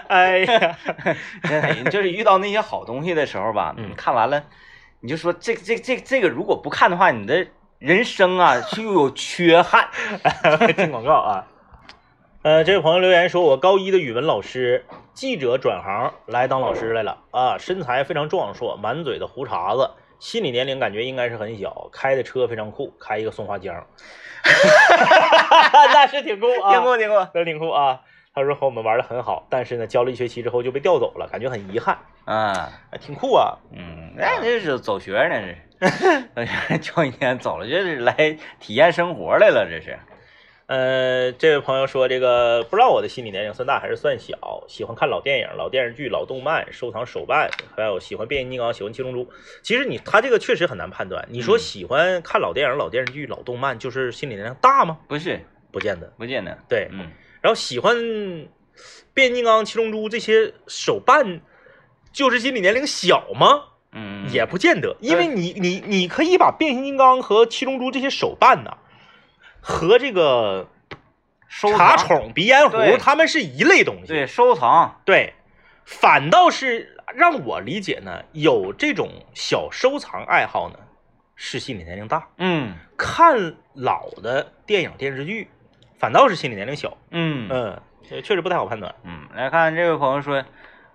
[0.07, 0.78] 哎呀，
[1.43, 4.41] 真的就是遇到那些好东西的时候吧，嗯你看完了，
[5.01, 7.45] 你就说这这这这个如果不看的话，你的
[7.80, 9.89] 人生啊就有缺憾。
[10.78, 11.45] 听广告啊。
[12.43, 23.73] 呃，这位朋友留言说，我高一的语文老师记者转行来当老师来了啊，身材非常壮硕，满嘴的胡茬子，心理年龄感觉应该是很小，开的车非常酷，开一个松花江，
[25.93, 28.01] 那是挺酷啊，挺酷挺酷，那挺酷啊。
[28.35, 32.53] 他说和我们玩的很好，但是呢，教了一学期之后就被调走了，感觉很遗憾，嗯
[32.91, 33.57] 哎挺酷啊。
[33.71, 35.41] 嗯，那这是走学呢
[35.79, 39.97] 这是， 教一年走了，这是来体验生活来了，这是。
[40.66, 49.28] 呃，这位朋友说，这个不知道我的心理年龄算大还是算小，喜欢看老电影、老电视剧、老动漫，收藏手办，还有喜欢变形金刚、喜欢七龙珠。
[49.61, 51.28] 其实你他这个确实很难判断。
[51.30, 54.99] 你说嗯喜欢看老电影、老电视剧、老动漫，就是心理年龄大吗？
[55.07, 55.41] 不是，
[55.72, 56.07] 不见得。
[56.18, 56.57] 不见得。
[56.70, 57.11] 对，嗯
[57.41, 57.97] 然后喜欢
[59.14, 61.41] 变形金刚、七龙珠这些手办，
[62.14, 63.66] 就是心理年龄小吗？
[63.91, 68.78] 嗯，也不见得，因为你你你可以把变形金刚和七龙珠这些手办呐，
[69.66, 70.68] 和这个
[71.47, 74.07] 收茶藏，宠、鼻烟壶，对它们是一类东西。
[74.07, 75.34] 对收藏，对
[75.86, 80.80] 反倒是让我理解呢，有这种小收藏爱好呢，
[81.36, 85.49] 是心理年龄大；嗯看老的电影电视剧，
[85.97, 86.97] 反倒是心理年龄小。
[87.11, 88.93] 嗯嗯，这确实不太好判断。
[89.03, 90.43] 嗯，来看这位朋友说，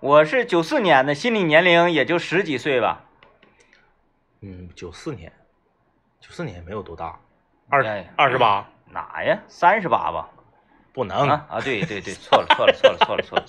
[0.00, 3.04] 我是九四年的，心理年龄也就十几岁吧。
[4.40, 5.32] 嗯，九四年，
[6.20, 7.18] 九四年没有多大，
[7.68, 9.38] 二哎二十八哪呀？
[9.46, 10.28] 三十八吧？
[10.92, 11.28] 不能。
[11.28, 13.44] 啊啊，对对对，错了错了错了错了错了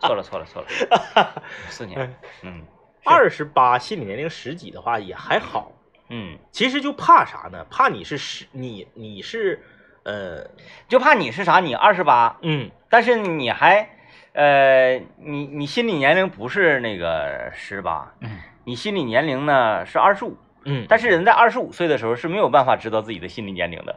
[0.00, 0.90] 错了错了错了错
[1.22, 2.62] 了，四年，嗯
[3.04, 5.70] 二十八心理年龄十几的话也还好，
[6.08, 7.64] 嗯，其实就怕啥呢？
[7.70, 9.62] 怕你是十，你你是，
[10.02, 10.44] 呃，
[10.88, 11.60] 就怕你是啥？
[11.60, 13.88] 你二十八，嗯，但是你还，
[14.32, 23.96] 呃，你你心理年龄不是那个十八，嗯你心理年龄呢是二十五，嗯，但是人在二十五岁的时候是没有办法知道自己的心理年龄的，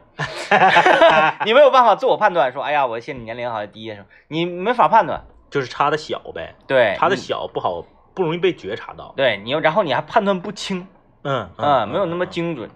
[1.44, 7.82] 你没有办法自我判断说，哎呀，我的心理年龄好像低什么，你没法判断，就是差的小呗，对，差的，小不好，
[8.14, 9.12] 不容易被觉察到。
[9.16, 10.86] 对你，然后你还判断不清，
[11.22, 12.30] 嗯嗯，没有那么嗯。
[12.30, 12.68] 精准，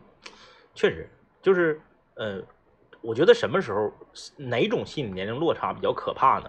[0.74, 1.10] 确实，
[1.42, 1.80] 就是
[2.14, 2.40] 呃，
[3.02, 3.92] 我觉得什么时候
[4.36, 6.48] 哪种心理年龄落差比较可怕呢？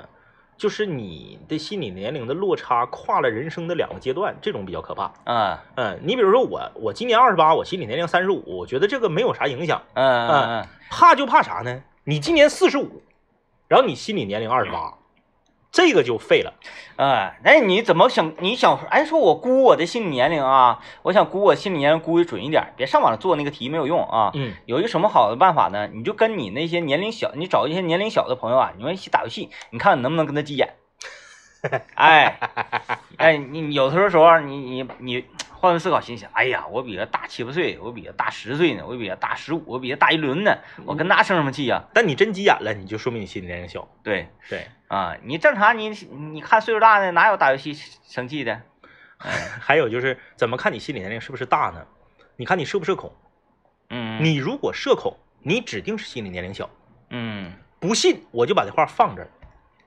[0.58, 5.12] 就是你的心理年龄的落差跨了人生的两个阶段，这种比较可怕。
[5.26, 9.82] 嗯，嗯，你比如说我，我今年二十八，我心理年龄三十五，我觉得这个没有啥影响。
[9.93, 11.82] 嗯嗯嗯，怕就怕啥呢？
[12.06, 13.01] 你今年四十五，
[13.68, 14.93] 然后你心理年龄二十八，
[15.74, 16.53] 这个就废了。
[16.97, 18.32] 哎，那你怎么想？
[18.38, 24.30] 你想，哎，说我估我的心理年龄啊，我想估我心理年龄估的准一点，别上网做那个题没有用啊。
[24.36, 25.89] 嗯有一个什么好的办法呢？
[25.91, 30.76] 你就跟你那些年龄小，你找一些年龄小的朋友啊，你们一起打游戏，你看你能不能跟他急眼。
[31.95, 32.38] 哎，
[33.17, 35.26] 哎，你你有的时候你你你
[35.64, 43.88] 换位思考，心想，哎呀，我比他大七八岁，我比他大十岁呢，我比他大十五，我比他大一轮呢，我跟他生什么气呀、但你真急眼了，你就说明你心理年龄小。
[44.03, 48.61] 对对，啊，你正常你你看岁数大的哪有打游戏生气的？
[49.61, 51.86] 还有就是怎么看你心理年龄是不是大呢？
[52.36, 53.14] 你看你社不社恐？
[53.89, 56.70] 嗯，你如果社恐，你指定是心理年龄小。
[57.09, 59.30] 嗯不信，我就把这话放这儿，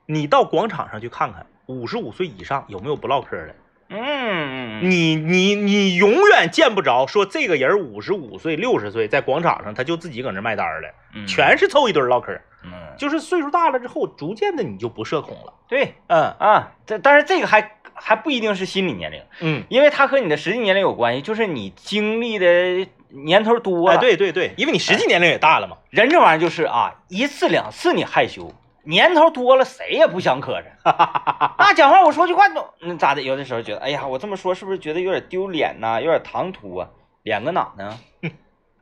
[0.06, 3.54] 你到广场上去看看，五十五岁以上有没有不唠嗑的？
[3.88, 12.32] 嗯嗯你你你永远见不着说这个人五十五岁、六十岁在广场上他就自己搁那卖单儿了，嗯，全是凑一堆儿唠嗑。
[12.64, 15.52] 嗯就是岁数大了之后，逐渐的你就不社恐了。
[15.68, 23.96] 对嗯啊，这但是这个还还不一定是心理年龄，嗯，因为它和你的实际年龄有关系，就是你经历的年头多了。
[23.96, 25.76] 哎，，对对对，因为你实际年龄也大了嘛。
[25.90, 28.52] 人这玩意儿就是啊，一次两次你害羞，
[28.86, 30.64] 年头多了，谁也不想磕碜。
[31.58, 33.20] 那讲话我说句话都那咋的？
[33.22, 36.88] 有的时候觉得，哎呀，我这么说是不是觉得有点丢脸呐、有点唐突啊？
[37.22, 37.98] 脸搁哪呢？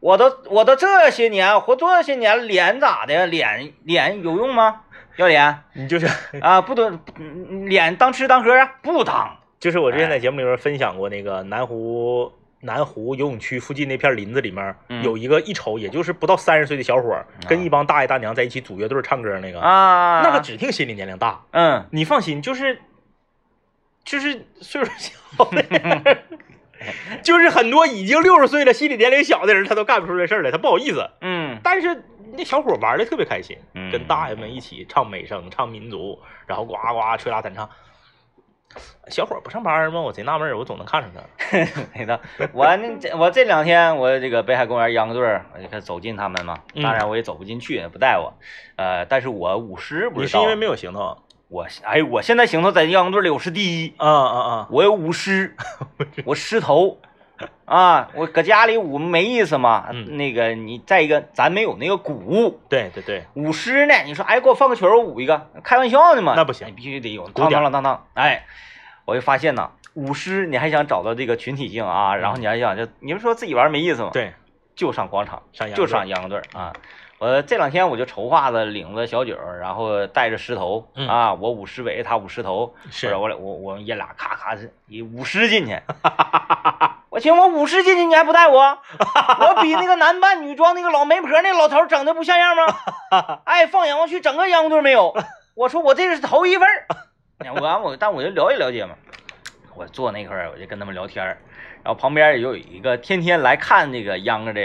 [0.00, 3.26] 我都我都这些年活这些年了，脸咋的？
[3.26, 4.82] 脸脸有用吗？
[5.16, 6.06] 要脸你就是
[6.40, 6.60] 啊？
[6.60, 8.74] 不得嗯脸当吃当喝啊？
[8.82, 9.38] 不当。
[9.60, 12.30] 就是我之前在节目里边分享过那个南湖
[12.64, 21.44] 南湖游泳区附近那片林子里面嗯有一个一瞅也就是不到三十岁的小伙，跟一帮大爷大娘在一起组乐队唱歌那个，啊，那个指定心理年龄大。
[21.50, 22.80] 嗯，你放心，就是
[24.02, 26.16] 就是岁数小的，
[27.22, 31.10] 就是很多已经六十岁了，心理年龄小的人，他都干不出这事儿来，他不好意思。
[31.20, 32.02] 嗯但是
[32.36, 37.68] 那小伙玩的特别开心，嗯跟大爷们一起唱美声、唱民族，然后呱呱吹拉弹唱。
[39.08, 40.00] 小伙不上班吗？
[40.00, 41.58] 我贼纳闷儿，我总能看出他。
[41.94, 42.18] 没的，
[42.52, 48.32] 我那这我这两天我这个北海公园秧歌队儿，我就开始走近他们嘛，嗯当然我也走不进去，不带我。
[48.76, 51.16] 呃，但是我舞狮不是你是因为没有行头？
[51.48, 54.68] 我哎，我现在行头在秧歌队里我是第一，啊啊啊！
[54.70, 55.54] 我有舞狮，
[56.24, 56.98] 我狮头
[57.64, 59.88] 啊，我搁家里舞没意思嘛。
[59.92, 62.60] 嗯那个你再一个，咱没有那个鼓。
[62.68, 63.94] 对对对，舞狮呢？
[64.04, 66.34] 你说，哎，给我放个曲儿，我舞一个，开玩笑呢嘛？
[66.36, 68.06] 那不行哎必须得有当当啷当当。
[68.14, 68.44] 哎，
[69.04, 74.32] 我就发现呐，舞狮你还想找到这个群体性啊，然后你还想就你们说自己玩没意思吗？，对，
[74.74, 76.72] 就上广场，上就上秧歌队儿啊。
[77.24, 85.80] 我这两天我就筹划着领着小九，然后带着石头、嗯啊，我舞狮尾，他舞狮头，是我俩我我们爷俩咔咔是一舞狮进去。
[87.08, 88.78] 我寻思我舞狮进去你还不带我？
[89.40, 93.40] 我比那个男扮女装那个老媒婆那老头整的不像样吗？
[93.44, 95.16] 哎，放眼望去，整个秧歌队没有。
[95.54, 96.68] 我说我这是头一份
[97.54, 98.94] 我完我但我就了解了解嘛。
[99.74, 101.38] 我坐那块儿我就跟他们聊天儿，
[101.82, 104.60] 然后旁边也有一个天天来看那个秧歌的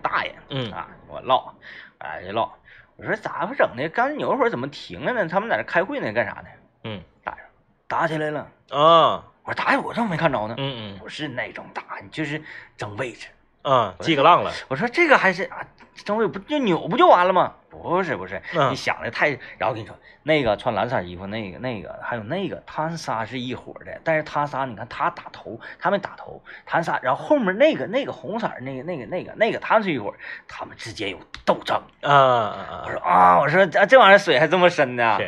[0.00, 1.54] 大爷，嗯啊，我唠，
[1.98, 2.52] 哎就唠，
[2.96, 3.88] 我说咋不整的？
[3.88, 5.28] 刚才有一会儿怎么停了呢？
[5.28, 6.48] 他们在那开会呢，干啥呢？
[6.84, 7.44] 嗯大爷说
[7.88, 8.40] 打起来了。
[8.70, 10.54] 啊我说打呀我怎么没看着呢？
[10.58, 12.42] 嗯嗯不是那种打，就是
[12.76, 13.28] 争位置。
[13.62, 14.52] 嗯，记个浪了。
[14.68, 15.66] 我说这个还是啊，
[16.04, 17.54] 争位不就扭不就完了吗？
[17.70, 19.28] 不是不是，嗯你想的太……
[19.56, 31.80] 然后我跟你说，那个穿蓝色衣服，那个那个还有那个，他们仨是一伙的，但是他仨你看他打头，他们打头，他仨，然后后面那个那个红色儿那个那个那个那个他们是一伙儿，他们之间有斗争。
[32.02, 35.18] 啊啊我说啊，我说这这玩意儿水还这么深呢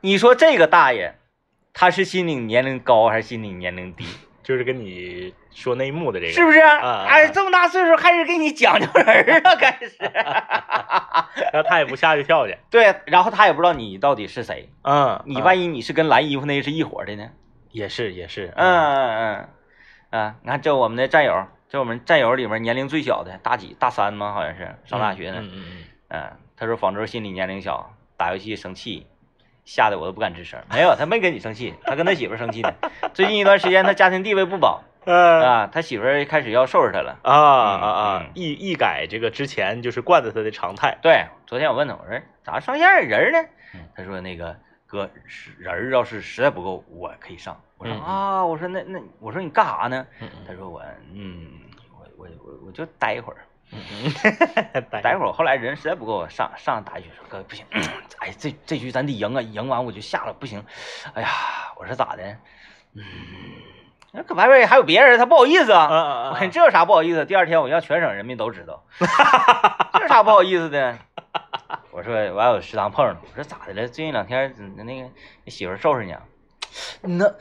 [0.00, 1.14] 你说这个大爷，
[1.72, 4.06] 他是心理年龄高还是心理年龄低？
[4.48, 6.58] 就是跟你说内幕的这个，是不是？
[6.58, 9.94] 啊哎，这么大岁数开始给你讲究人儿了，开始。
[11.52, 12.56] 然后他也不下去跳去。
[12.70, 17.28] 对，然后他也不知道你到底是谁，嗯，你嗯万一你是跟蓝衣服那个是一伙的呢？
[17.72, 19.48] 也是也是，嗯嗯
[20.12, 24.32] 嗯，啊，你看这我们的战友，这我们战友里面年龄最小的，大几大三吗？
[24.32, 25.40] 好像是上大学呢。
[25.42, 29.06] 嗯嗯嗯嗯，他说方舟心理年龄小，打游戏生气，
[29.68, 30.58] 吓得我都不敢吱声。
[30.70, 32.72] 没有，他没跟你生气，他跟他媳妇生气呢。
[33.12, 37.18] 最近一段时间他家庭地位不保嗯啊，他媳妇儿开始要收拾他了。
[37.22, 38.30] 啊啊啊嗯！
[38.34, 40.96] 一一改这个之前就是惯着他的常态。
[41.02, 43.38] 对，昨天我问他，我说咋上线人呢
[43.74, 43.80] 嗯？
[43.94, 44.56] 他说那个
[44.86, 45.10] 哥
[45.58, 47.60] 人要是实在不够，我可以上。
[47.76, 50.06] 我说嗯啊，我说那那我说你干啥呢？
[50.22, 51.60] 嗯他说我嗯，
[51.92, 53.44] 我我我我就待一会儿，
[55.02, 55.32] 待会儿。
[55.32, 57.64] 后来人实在不够，上上打一局说哥不行，
[58.20, 60.64] 哎这这局咱得赢啊，赢完我就下了，不行。
[61.14, 61.28] 哎呀，
[61.76, 62.22] 我说咋的？
[62.94, 63.04] 嗯，
[64.12, 66.30] 那可外边还有别人，他不好意思啊。
[66.32, 67.24] 我说这有啥不好意思？
[67.26, 68.84] 第二天我让全省人民都知道，
[69.92, 70.98] 这有啥不好意思的？
[71.90, 73.88] 我说完我还有食堂碰上了，我说咋的了？
[73.88, 75.08] 最近两天嗯那个
[75.44, 76.22] 你媳妇儿收拾你啊？
[77.02, 77.34] 那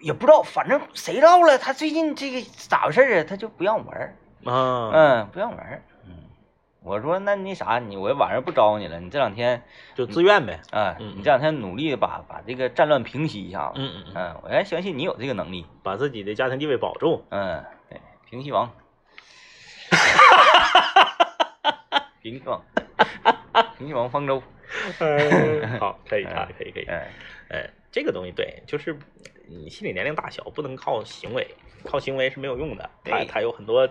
[0.00, 1.56] 也不知道，反正谁知道了？
[1.58, 3.24] 他最近这个咋回事啊？
[3.28, 5.82] 他就不让我玩儿，嗯嗯，不让玩儿。
[6.04, 6.12] 嗯，
[6.82, 9.62] 我说那那啥，你我晚上不招你了，你这两天
[9.94, 10.60] 就自愿呗。
[10.70, 13.72] 啊，嗯你这两天努力地把把这个战乱平息一下子。
[13.76, 15.66] 嗯嗯嗯，嗯，我还相信你有这个能力。
[15.82, 17.24] 把自己的家庭地位保住。
[17.30, 18.70] 嗯，对，平西 王，
[22.22, 22.62] 平西王，
[23.78, 24.42] 平西王方舟，
[25.00, 26.84] 嗯，好，可以查，可以可以。
[26.88, 27.00] 嗯
[27.50, 28.98] 哎，这个东西对，就是
[29.46, 32.90] 你心理年龄大小不能靠行为，靠行为是没有用的。
[33.04, 33.88] 它对它有很多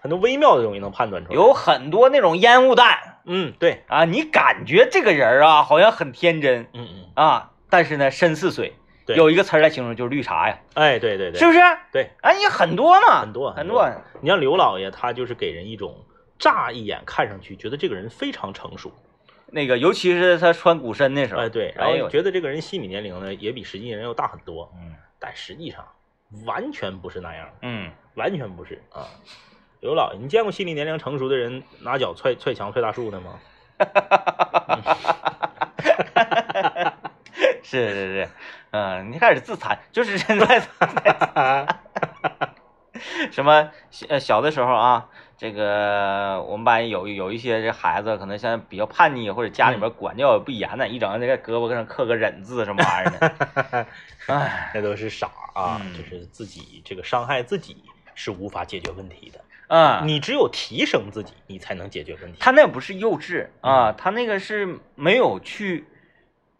[0.00, 1.34] 很多微妙的东西能判断出来。
[1.34, 8.74] 有很多那种烟雾弹嗯，对，啊，你感觉这个人啊好像很天真嗯嗯，啊，但是呢深似水。
[9.06, 11.58] 对有一个词儿来形容就是绿茶呀，哎，对对对，是不是？
[11.90, 13.90] 对，哎，你很多嘛，很多很多。
[14.20, 16.04] 你像刘老爷，他就是给人一种
[16.38, 18.92] 乍一眼看上去觉得这个人非常成熟，
[19.46, 25.88] 那个尤其是他穿古参的时候，哎对，然后觉得这个人心理年龄呢也比实际人要大很多，嗯但实际上
[26.44, 29.06] 完全不是那样，嗯，完全不是啊。
[29.80, 33.38] 刘老爷，你见过心理年龄成熟的人拿脚踹踹墙、踹大树的吗？
[37.62, 38.28] 是是是，
[38.72, 40.60] 嗯，你开始自残，就是现在
[43.30, 43.70] 什么
[44.08, 45.08] 呃小的时候啊，
[45.38, 53.86] 这个我们班有有一些这孩子可能现在比较叛逆，或者家里面管教也不严呢，一整那个胳膊上刻个忍字什么玩意儿的，
[54.26, 55.94] 哎，那都是傻啊，嗯。
[55.96, 57.76] 就是自己这个伤害自己
[58.16, 62.38] 是无法解决问题的，嗯，你只有提升自己，你才能解决问题。
[62.40, 65.84] 他那不是幼稚啊，他那个是没有去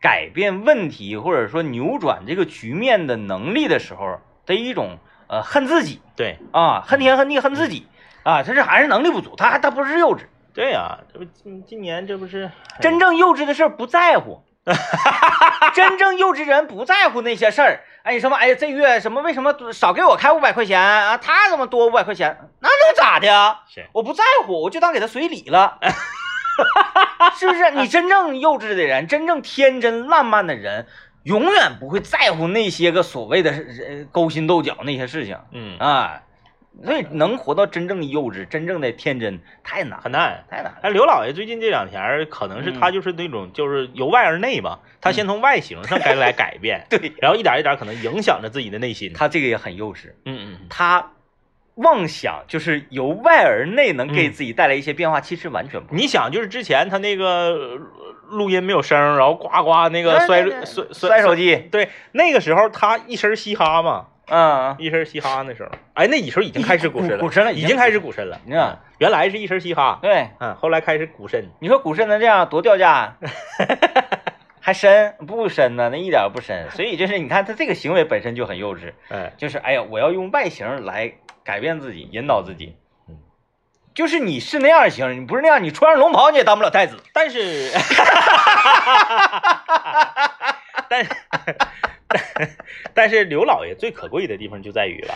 [0.00, 6.38] 改变问题或者说扭转这个局面的能力的时候的一种呃恨自己对。
[6.52, 7.88] 啊，恨天恨地恨自己
[8.28, 14.42] 啊，他这还是能力不足，他还他不是幼稚，对呀、这不今今年这不是真正幼稚的事儿不在乎。
[15.72, 21.16] 真正幼稚人不在乎那些事儿，哎，什么哎呀，这月什么为什么少给我开五百块钱啊？
[21.16, 22.36] 他怎么多五百块钱？
[22.60, 23.62] 那能咋的啊？
[23.94, 25.78] 我不在乎，我就当给他随礼了，
[27.38, 27.70] 是不是？
[27.70, 30.86] 你真正幼稚的人，真正天真烂漫的人，
[31.22, 36.20] 永远不会在乎那些个所谓的呃勾心斗角那些事情嗯啊。
[36.84, 40.44] 所以能活到真正的幼稚，真正的天真，太难，很难。
[40.48, 40.78] 太难了。
[40.82, 42.80] 哎，刘老爷最近这两天儿可能是嗯。
[42.80, 47.12] 他就是那种就是由外而内吧，他先从外形上该来改变， 对。
[47.18, 49.12] 然后一点一点可能影响着自己的内心。
[49.12, 51.12] 他这个也很幼稚，嗯嗯他
[51.74, 54.32] 妄想就是由外而内能给嗯。
[54.32, 57.80] 自己带来一些变化，其实完全不嗯，你想就是之前他那个呃
[58.30, 68.40] 录音没有声，然后呱呱那个摔摔摔手，机，对，那个时候他一身嘻哈嘛，嗯，一身嘻哈那时候，哎，那时候已经开始鼓身了，鼓鼓声了已经开始鼓身了。
[68.44, 73.16] 你看，原来是一身嘻哈，对，嗯，后来开始鼓身，你说股市能这样多掉价，
[74.60, 75.88] 还深不深呢？
[75.90, 76.70] 那一点儿不深。
[76.72, 82.76] 所以就是你看他这个行为本身就很幼稚，哎，就是哎呀，我要用外形来改变自己，引导自己。
[83.08, 83.16] 嗯，
[83.94, 86.98] 就是你是那样型，你不是那样，你穿上龙袍你也当不了太子。
[87.14, 87.70] 但是，
[90.88, 91.10] 但是，
[92.94, 95.14] 但是刘老爷最可贵的地方就在于了，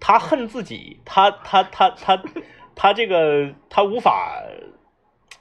[0.00, 2.22] 他恨自己，他他他他
[2.74, 4.42] 他这个他无法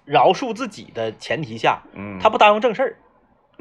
[0.06, 2.96] 饶恕自己的前提下，嗯他不耽误正事儿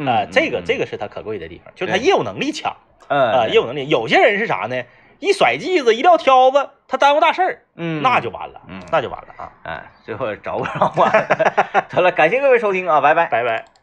[0.07, 2.75] 啊、这个这个个是他可贵的地方，就是他业务能力强
[3.09, 3.89] 嗯啊、业务能力。
[3.89, 4.83] 有些人是啥呢？
[5.19, 9.53] 一甩剂子，一撂挑子，他耽误大事儿，嗯那就完了，嗯那就完了啊！
[9.65, 11.07] 哎，最后找不着我。
[11.91, 13.27] 得了，感谢各位收听啊，拜拜。
[13.27, 13.80] 拜拜。